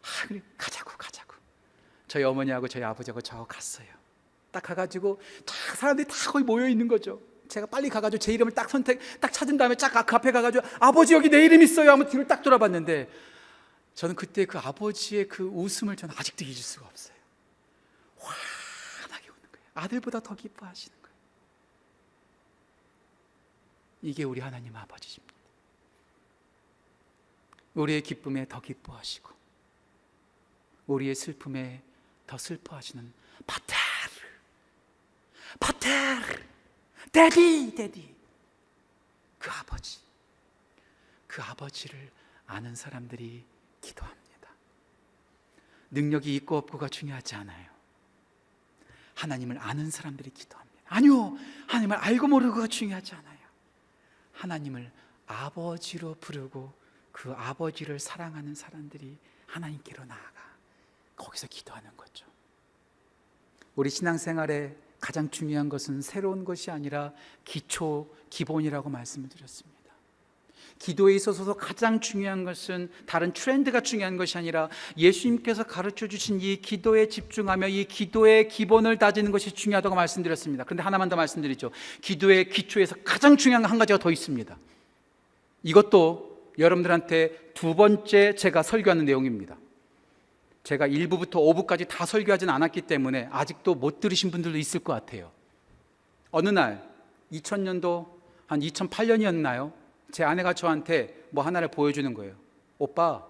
아, 0.02 0.28
그래 0.28 0.42
가자고 0.58 0.92
가자고. 0.98 1.36
저희 2.08 2.24
어머니하고 2.24 2.68
저희 2.68 2.84
아버지하고 2.84 3.22
저 3.22 3.46
갔어요. 3.46 3.88
딱 4.52 4.64
가가지고 4.64 5.20
다 5.46 5.54
사람들이 5.76 6.08
다 6.08 6.14
거기 6.32 6.44
모여 6.44 6.68
있는 6.68 6.88
거죠. 6.88 7.22
제가 7.48 7.66
빨리 7.68 7.90
가가지고 7.90 8.20
제 8.20 8.34
이름을 8.34 8.54
딱 8.54 8.70
선택 8.70 9.00
딱 9.20 9.32
찾은 9.32 9.58
다음에 9.58 9.76
쫙 9.76 9.90
그 10.06 10.16
앞에 10.16 10.32
가가지고 10.32 10.66
아버지 10.80 11.14
여기 11.14 11.30
내 11.30 11.44
이름 11.46 11.62
있어요. 11.62 11.92
하면 11.92 12.10
뒤를 12.10 12.28
딱 12.28 12.42
돌아봤는데 12.42 13.10
저는 13.96 14.16
그때 14.16 14.46
그 14.46 14.58
아버지의 14.58 15.28
그 15.28 15.44
웃음을 15.44 15.96
저는 15.96 16.14
아직도 16.18 16.46
잊을 16.46 16.56
수가 16.56 16.86
없어요. 16.86 17.18
환하게 18.20 19.30
웃는 19.30 19.42
거예요. 19.52 19.66
아들보다 19.74 20.20
더 20.20 20.36
기뻐하시는 20.36 20.96
거예요. 21.02 21.18
이게 24.02 24.24
우리 24.24 24.40
하나님 24.42 24.76
아버지십니다. 24.76 25.34
우리의 27.74 28.02
기쁨에 28.02 28.48
더 28.48 28.60
기뻐하시고 28.60 29.30
우리의 30.88 31.16
슬픔에 31.16 31.84
더 32.26 32.38
슬퍼하시는 32.38 33.14
파테르 33.46 33.78
파테르 35.60 36.44
데디 37.12 37.76
데디 37.76 38.16
그 39.38 39.52
아버지 39.52 40.00
그 41.28 41.42
아버지를 41.42 42.12
아는 42.48 42.76
사람들이 42.76 43.46
기도합니다. 43.82 44.50
능력이 45.92 46.36
있고 46.38 46.58
없고가 46.58 46.90
중요하지 46.90 47.36
않아요. 47.36 47.68
하나님을 49.16 49.58
아는 49.60 49.90
사람들이 49.92 50.32
기도합니다. 50.32 50.82
아니요, 50.86 51.38
하나님을 51.68 51.98
알고 51.98 52.28
모르고가 52.28 52.68
중요하지 52.68 53.16
않아요. 53.16 53.37
하나님을 54.38 54.92
아버지로 55.26 56.16
부르고 56.20 56.72
그 57.12 57.32
아버지를 57.32 58.00
사랑하는 58.00 58.56
사람들이 58.56 59.18
하나님께로 59.48 60.06
나아가 60.06 60.56
거기서 61.16 61.48
기도하는 61.48 61.90
거죠. 61.98 62.26
우리 63.76 63.90
신앙생활에 63.90 64.76
가장 65.00 65.30
중요한 65.30 65.70
것은 65.70 66.02
새로운 66.02 66.46
것이 66.46 66.72
아니라 66.72 67.14
기초, 67.44 68.14
기본이라고 68.30 68.90
말씀을 68.90 69.30
드렸습니다. 69.30 69.77
기도에 70.80 71.16
있어서 71.16 71.54
가장 71.54 72.00
중요한 72.00 72.44
것은 72.44 72.90
다른 73.06 73.34
트렌드가 73.34 73.82
중요한 73.82 74.18
것이 74.18 74.38
아니라 74.38 74.70
예수님께서 74.98 75.64
가르쳐 75.64 76.08
주신 76.08 76.40
이 76.42 76.58
기도에 76.58 77.08
집중하며 77.08 77.68
이 77.68 77.86
기도의 77.86 78.48
기본을 78.48 78.98
다지는 78.98 79.32
것이 79.32 79.52
중요하다고 79.52 79.96
말씀드렸습니다. 79.96 80.64
그런데 80.64 80.84
하나만 80.84 81.10
더 81.10 81.16
말씀드리죠. 81.16 81.72
기도의 82.02 82.50
기초에서 82.50 82.96
가장 83.04 83.38
중요한 83.38 83.66
한 83.66 83.78
가지가 83.78 84.00
더 84.00 84.12
있습니다. 84.12 84.58
이것도 85.64 86.54
여러분들한테 86.60 87.52
두 87.54 87.76
번째 87.76 88.36
제가 88.36 88.64
설교하는 88.64 89.06
내용입니다. 89.06 89.58
제가 90.64 90.88
1부부터 90.88 91.36
5부까지 91.36 91.88
다 91.88 92.06
설교하진 92.06 92.50
않았기 92.50 92.82
때문에 92.82 93.30
아직도 93.32 93.76
못 93.76 94.00
들으신 94.00 94.32
분들도 94.32 94.58
있을 94.58 94.82
것 94.82 94.94
같아요. 94.94 95.32
어느 96.30 96.50
날 96.50 96.88
2000년도 97.32 98.08
한 98.48 98.60
2008년이었나요? 98.60 99.72
제 100.12 100.24
아내가 100.24 100.54
저한테 100.54 101.28
뭐 101.30 101.44
하나를 101.44 101.70
보여주는 101.70 102.12
거예요. 102.14 102.36
오빠, 102.78 103.26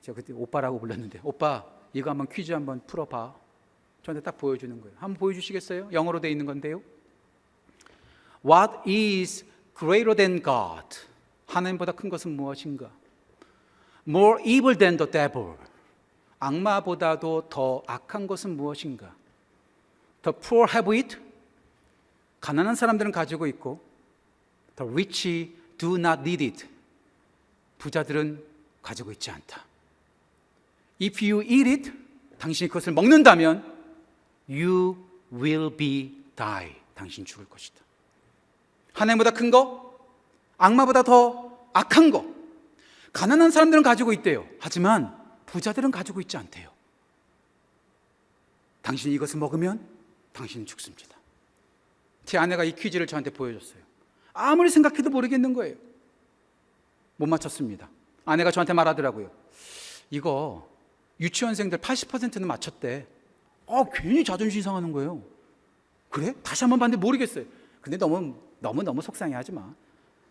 제가 0.00 0.16
그때 0.16 0.32
오빠라고 0.32 0.78
불렀는데, 0.78 1.20
오빠, 1.22 1.64
이거 1.92 2.10
한번 2.10 2.28
퀴즈 2.28 2.52
한번 2.52 2.80
풀어봐. 2.86 3.34
저한테 4.02 4.22
딱 4.22 4.36
보여주는 4.38 4.80
거예요. 4.80 4.96
한번 4.98 5.18
보여주시겠어요? 5.18 5.88
영어로 5.92 6.20
돼 6.20 6.30
있는 6.30 6.46
건데요. 6.46 6.82
What 8.44 8.88
is 8.88 9.44
greater 9.76 10.14
than 10.14 10.42
God? 10.42 10.98
하나님보다 11.46 11.92
큰 11.92 12.08
것은 12.08 12.36
무엇인가? 12.36 12.90
More 14.06 14.42
evil 14.44 14.76
than 14.76 14.96
the 14.96 15.10
devil. 15.10 15.56
악마보다도 16.38 17.48
더 17.48 17.82
악한 17.86 18.26
것은 18.26 18.56
무엇인가? 18.56 19.14
The 20.22 20.38
poor 20.38 20.68
have 20.70 20.96
it. 20.96 21.18
가난한 22.40 22.74
사람들은 22.76 23.10
가지고 23.10 23.46
있고, 23.48 23.80
the 24.76 24.90
rich 24.90 25.52
do 25.78 25.96
not 25.96 26.20
need 26.20 26.44
it. 26.44 26.66
부자들은 27.78 28.42
가지고 28.82 29.12
있지 29.12 29.30
않다. 29.30 29.64
If 31.00 31.24
you 31.24 31.42
eat 31.42 31.68
it, 31.68 31.92
당신이 32.38 32.68
그것을 32.68 32.92
먹는다면 32.92 33.64
you 34.48 34.96
will 35.32 35.76
be 35.76 36.24
die. 36.36 36.74
당신 36.94 37.24
죽을 37.24 37.44
것이다. 37.46 37.76
하나님보다 38.94 39.32
큰 39.32 39.50
거, 39.50 39.98
악마보다 40.56 41.02
더 41.02 41.68
악한 41.72 42.10
거. 42.10 42.34
가난한 43.12 43.50
사람들은 43.50 43.82
가지고 43.82 44.12
있대요. 44.14 44.48
하지만 44.58 45.14
부자들은 45.46 45.90
가지고 45.90 46.20
있지 46.20 46.36
않대요. 46.36 46.70
당신이 48.82 49.14
이것을 49.14 49.38
먹으면 49.38 49.86
당신은 50.32 50.66
죽습니다. 50.66 51.16
제 52.24 52.38
아내가 52.38 52.64
이 52.64 52.74
퀴즈를 52.74 53.06
저한테 53.06 53.30
보여줬어요. 53.30 53.85
아무리 54.36 54.70
생각해도 54.70 55.10
모르겠는 55.10 55.54
거예요. 55.54 55.76
못 57.16 57.26
맞췄습니다. 57.26 57.88
아내가 58.24 58.50
저한테 58.50 58.72
말하더라고요. 58.72 59.30
이거 60.10 60.68
유치원생들 61.20 61.78
80%는 61.78 62.46
맞췄대. 62.46 63.06
어, 63.66 63.90
괜히 63.90 64.22
자존심 64.22 64.62
상하는 64.62 64.92
거예요. 64.92 65.22
그래? 66.10 66.34
다시 66.42 66.64
한번 66.64 66.78
봤는데 66.78 67.00
모르겠어요. 67.00 67.44
근데 67.80 67.96
너무 67.96 68.34
너무 68.60 68.82
너무 68.82 69.02
속상해 69.02 69.34
하지 69.34 69.52
마. 69.52 69.74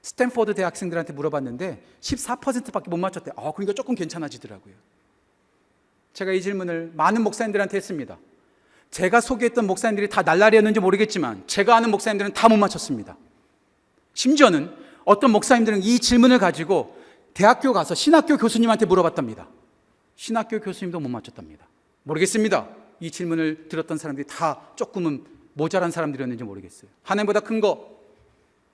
스탠포드 0.01 0.53
대학생들한테 0.53 1.13
물어봤는데 1.13 1.83
14%밖에 2.01 2.89
못 2.89 2.97
맞췄대. 2.97 3.31
아, 3.35 3.51
그러니까 3.51 3.73
조금 3.73 3.95
괜찮아지더라고요. 3.95 4.73
제가 6.13 6.31
이 6.31 6.41
질문을 6.41 6.91
많은 6.95 7.23
목사님들한테 7.23 7.75
했습니다. 7.77 8.17
제가 8.91 9.19
소개했던 9.19 9.65
목사님들이 9.67 10.07
다 10.07 10.21
날라리였는지 10.21 10.79
모르겠지만 10.79 11.43
제가 11.47 11.75
아는 11.75 11.89
목사님들은 11.91 12.33
다 12.33 12.47
못 12.47 12.57
맞췄습니다. 12.57 13.17
심지어는 14.15 14.75
어떤 15.03 15.31
목사님들은 15.31 15.83
이 15.83 15.99
질문을 15.99 16.39
가지고 16.39 16.97
대학교 17.35 17.73
가서 17.73 17.93
신학교 17.93 18.37
교수님한테 18.37 18.85
물어봤답니다. 18.85 19.47
신학교 20.15 20.59
교수님도 20.59 20.99
못 20.99 21.09
맞췄답니다. 21.09 21.67
모르겠습니다. 22.03 22.67
이 23.01 23.11
질문을 23.11 23.67
들었던 23.69 23.97
사람들이 23.97 24.25
다 24.27 24.61
조금은 24.75 25.23
모자란 25.53 25.91
사람들이었는지 25.91 26.43
모르겠어요. 26.43 26.89
하나님보다 27.03 27.41
큰 27.41 27.59
거, 27.59 27.99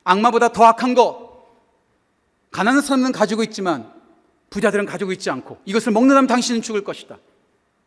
악마보다 0.03 0.49
더 0.49 0.63
악한 0.65 0.93
거, 0.93 1.31
가난한 2.51 2.81
사람은 2.81 3.11
가지고 3.11 3.43
있지만 3.43 3.91
부자들은 4.49 4.85
가지고 4.85 5.11
있지 5.11 5.29
않고 5.29 5.59
이것을 5.65 5.91
먹는다면 5.91 6.27
당신은 6.27 6.61
죽을 6.61 6.83
것이다. 6.83 7.17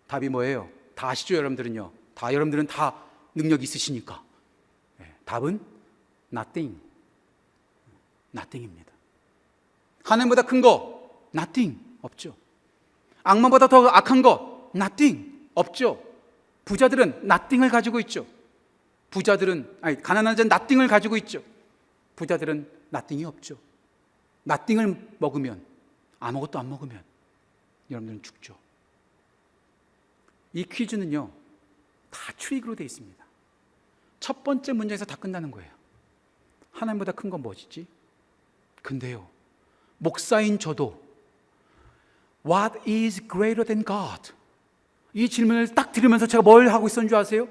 답이 0.09 0.29
뭐예요? 0.29 0.69
다 0.95 1.11
아시죠, 1.11 1.35
여러분들은요? 1.37 1.93
다 2.15 2.33
여러분들은 2.33 2.67
다 2.67 2.95
능력 3.35 3.63
있으시니까. 3.63 4.23
네, 4.99 5.15
답은 5.25 5.61
nothing. 6.33 6.79
Nothing입니다. 8.35 8.93
하나님보다 10.05 10.43
큰 10.43 10.61
거, 10.61 11.11
nothing. 11.35 11.79
없죠. 12.03 12.37
악마보다 13.23 13.69
더 13.69 13.87
악한 13.89 14.23
거, 14.23 14.71
nothing. 14.75 15.49
없죠. 15.55 16.03
부자들은 16.65 17.23
nothing을 17.25 17.71
가지고 17.71 18.01
있죠. 18.01 18.27
부자들은, 19.11 19.79
아니, 19.81 20.01
가난한 20.03 20.37
자는 20.37 20.51
nothing을 20.53 20.89
가지고 20.89 21.17
있죠. 21.19 21.43
부자들은 22.17 22.69
nothing이 22.93 23.25
없죠. 23.25 23.57
nothing을 24.47 25.17
먹으면, 25.19 25.65
아무것도 26.21 26.59
안 26.59 26.69
먹으면, 26.69 27.03
여러분들은 27.91 28.23
죽죠. 28.23 28.57
이 30.53 30.65
퀴즈는요, 30.65 31.31
다 32.11 32.33
트릭으로 32.39 32.75
되어 32.75 32.85
있습니다. 32.85 33.25
첫 34.21 34.43
번째 34.45 34.73
문제에서 34.73 35.05
다 35.05 35.17
끝나는 35.17 35.51
거예요. 35.51 35.71
하나님보다 36.73 37.13
큰 37.13 37.31
건 37.31 37.43
뭐지? 37.43 37.87
근데요, 38.85 39.27
목사인 39.99 40.59
저도 40.59 41.03
What 42.47 42.79
is 42.87 43.23
greater 43.27 43.65
than 43.65 43.83
God? 43.85 44.33
이 45.15 45.29
질문을 45.29 45.75
딱 45.75 45.91
들으면서 45.93 46.27
제가 46.27 46.43
뭘 46.43 46.69
하고 46.69 46.87
있었는 46.87 47.09
줄 47.09 47.17
아세요? 47.17 47.49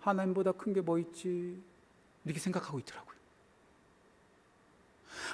하나님보다 0.00 0.52
큰 0.52 0.72
게 0.74 0.80
뭐 0.80 0.98
있지? 0.98 1.56
이렇게 2.24 2.40
생각하고 2.40 2.80
있더라고요. 2.80 3.14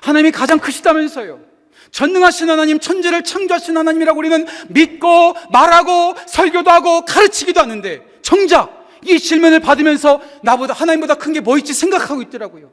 하나님이 0.02 0.32
가장 0.32 0.58
크시다면서요. 0.58 1.40
전능하신 1.90 2.50
하나님, 2.50 2.78
천재를 2.78 3.24
창조하신 3.24 3.76
하나님이라고 3.78 4.18
우리는 4.18 4.46
믿고 4.68 5.34
말하고 5.50 6.14
설교도 6.28 6.70
하고 6.70 7.04
가르치기도 7.06 7.60
하는데 7.60 8.20
정작 8.20 8.86
이 9.04 9.18
질문을 9.18 9.60
받으면서 9.60 10.20
나보다 10.42 10.74
하나님보다 10.74 11.14
큰 11.14 11.32
게 11.32 11.40
뭐 11.40 11.56
있지 11.58 11.72
생각하고 11.72 12.20
있더라고요. 12.22 12.70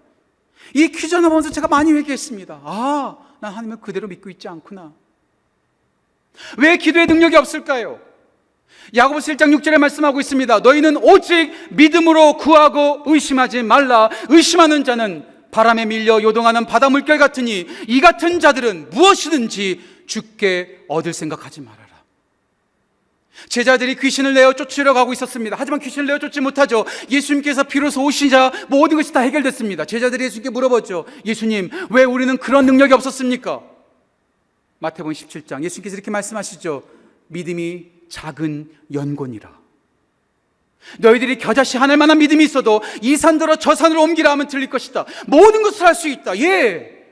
이 0.73 0.87
퀴즈 0.89 1.15
하나 1.15 1.29
보면서 1.29 1.49
제가 1.51 1.67
많이 1.67 1.91
회개했습니다. 1.91 2.61
아, 2.63 3.17
난 3.39 3.51
하나님을 3.51 3.77
그대로 3.81 4.07
믿고 4.07 4.29
있지 4.29 4.47
않구나. 4.47 4.93
왜 6.57 6.77
기도의 6.77 7.07
능력이 7.07 7.35
없을까요? 7.35 7.99
야고보서 8.95 9.33
1장 9.33 9.55
6절에 9.59 9.77
말씀하고 9.77 10.19
있습니다. 10.19 10.59
너희는 10.59 10.97
오직 10.97 11.51
믿음으로 11.71 12.37
구하고 12.37 13.03
의심하지 13.05 13.63
말라. 13.63 14.09
의심하는 14.29 14.83
자는 14.83 15.25
바람에 15.51 15.85
밀려 15.85 16.21
요동하는 16.21 16.65
바다 16.65 16.89
물결 16.89 17.17
같으니 17.17 17.67
이 17.87 18.01
같은 18.01 18.39
자들은 18.39 18.89
무엇이든지 18.91 20.05
죽게 20.07 20.85
얻을 20.87 21.13
생각하지 21.13 21.61
말아라. 21.61 21.88
제자들이 23.47 23.95
귀신을 23.95 24.33
내어 24.33 24.53
쫓으려 24.53 24.93
가고 24.93 25.13
있었습니다. 25.13 25.55
하지만 25.57 25.79
귀신을 25.79 26.07
내어 26.07 26.19
쫓지 26.19 26.41
못하죠. 26.41 26.85
예수님께서 27.09 27.63
비로소 27.63 28.03
오시자 28.03 28.51
모든 28.67 28.97
것이 28.97 29.13
다 29.13 29.21
해결됐습니다. 29.21 29.85
제자들이 29.85 30.25
예수님께 30.25 30.49
물어봤죠. 30.49 31.05
예수님, 31.25 31.69
왜 31.89 32.03
우리는 32.03 32.35
그런 32.37 32.65
능력이 32.65 32.93
없었습니까? 32.93 33.61
마태복음 34.79 35.13
17장 35.13 35.63
예수님께서 35.63 35.95
이렇게 35.95 36.11
말씀하시죠. 36.11 36.83
믿음이 37.27 37.85
작은 38.09 38.69
연곤이라. 38.93 39.59
너희들이 40.99 41.37
겨자씨 41.37 41.77
하늘 41.77 41.97
만한 41.97 42.17
믿음이 42.19 42.43
있어도 42.45 42.81
이 43.01 43.17
산들어 43.17 43.57
저 43.57 43.75
산으로 43.75 44.01
옮기라 44.03 44.31
하면 44.31 44.47
들릴 44.47 44.69
것이다. 44.69 45.05
모든 45.27 45.61
것을 45.61 45.85
할 45.85 45.93
수 45.93 46.07
있다. 46.07 46.37
예. 46.39 47.03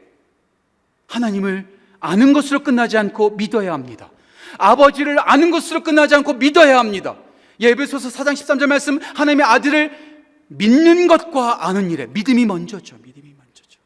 하나님을 1.07 1.67
아는 1.99 2.33
것으로 2.33 2.63
끝나지 2.63 2.97
않고 2.97 3.31
믿어야 3.31 3.73
합니다. 3.73 4.09
아버지를 4.57 5.17
아는 5.19 5.51
것으로 5.51 5.83
끝나지 5.83 6.15
않고 6.15 6.33
믿어야 6.33 6.79
합니다. 6.79 7.17
예배소서 7.59 8.09
4장 8.09 8.33
13절 8.33 8.67
말씀 8.67 8.99
하나님의 8.99 9.45
아들을 9.45 10.07
믿는 10.47 11.07
것과 11.07 11.67
아는 11.67 11.91
일에 11.91 12.05
믿음이 12.07 12.45
먼저죠. 12.45 12.97
믿음이 12.97 13.33
먼저죠. 13.33 13.79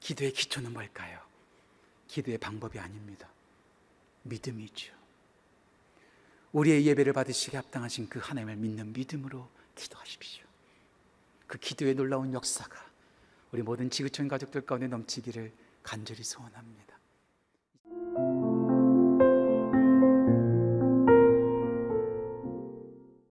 기도의 0.00 0.32
기초는 0.32 0.72
뭘까요? 0.72 1.18
기도의 2.08 2.38
방법이 2.38 2.78
아닙니다. 2.78 3.28
믿음이죠. 4.22 4.94
우리의 6.52 6.86
예배를 6.86 7.12
받으시게 7.12 7.56
합당하신 7.56 8.08
그 8.08 8.18
하나님을 8.18 8.56
믿는 8.56 8.92
믿음으로 8.92 9.48
기도하십시오. 9.74 10.44
그 11.46 11.58
기도의 11.58 11.94
놀라운 11.94 12.32
역사가 12.32 12.84
우리 13.52 13.62
모든 13.62 13.90
지구촌 13.90 14.28
가족들 14.28 14.62
가운데 14.62 14.88
넘치기를 14.88 15.52
간절히 15.82 16.24
소원합니다. 16.24 16.85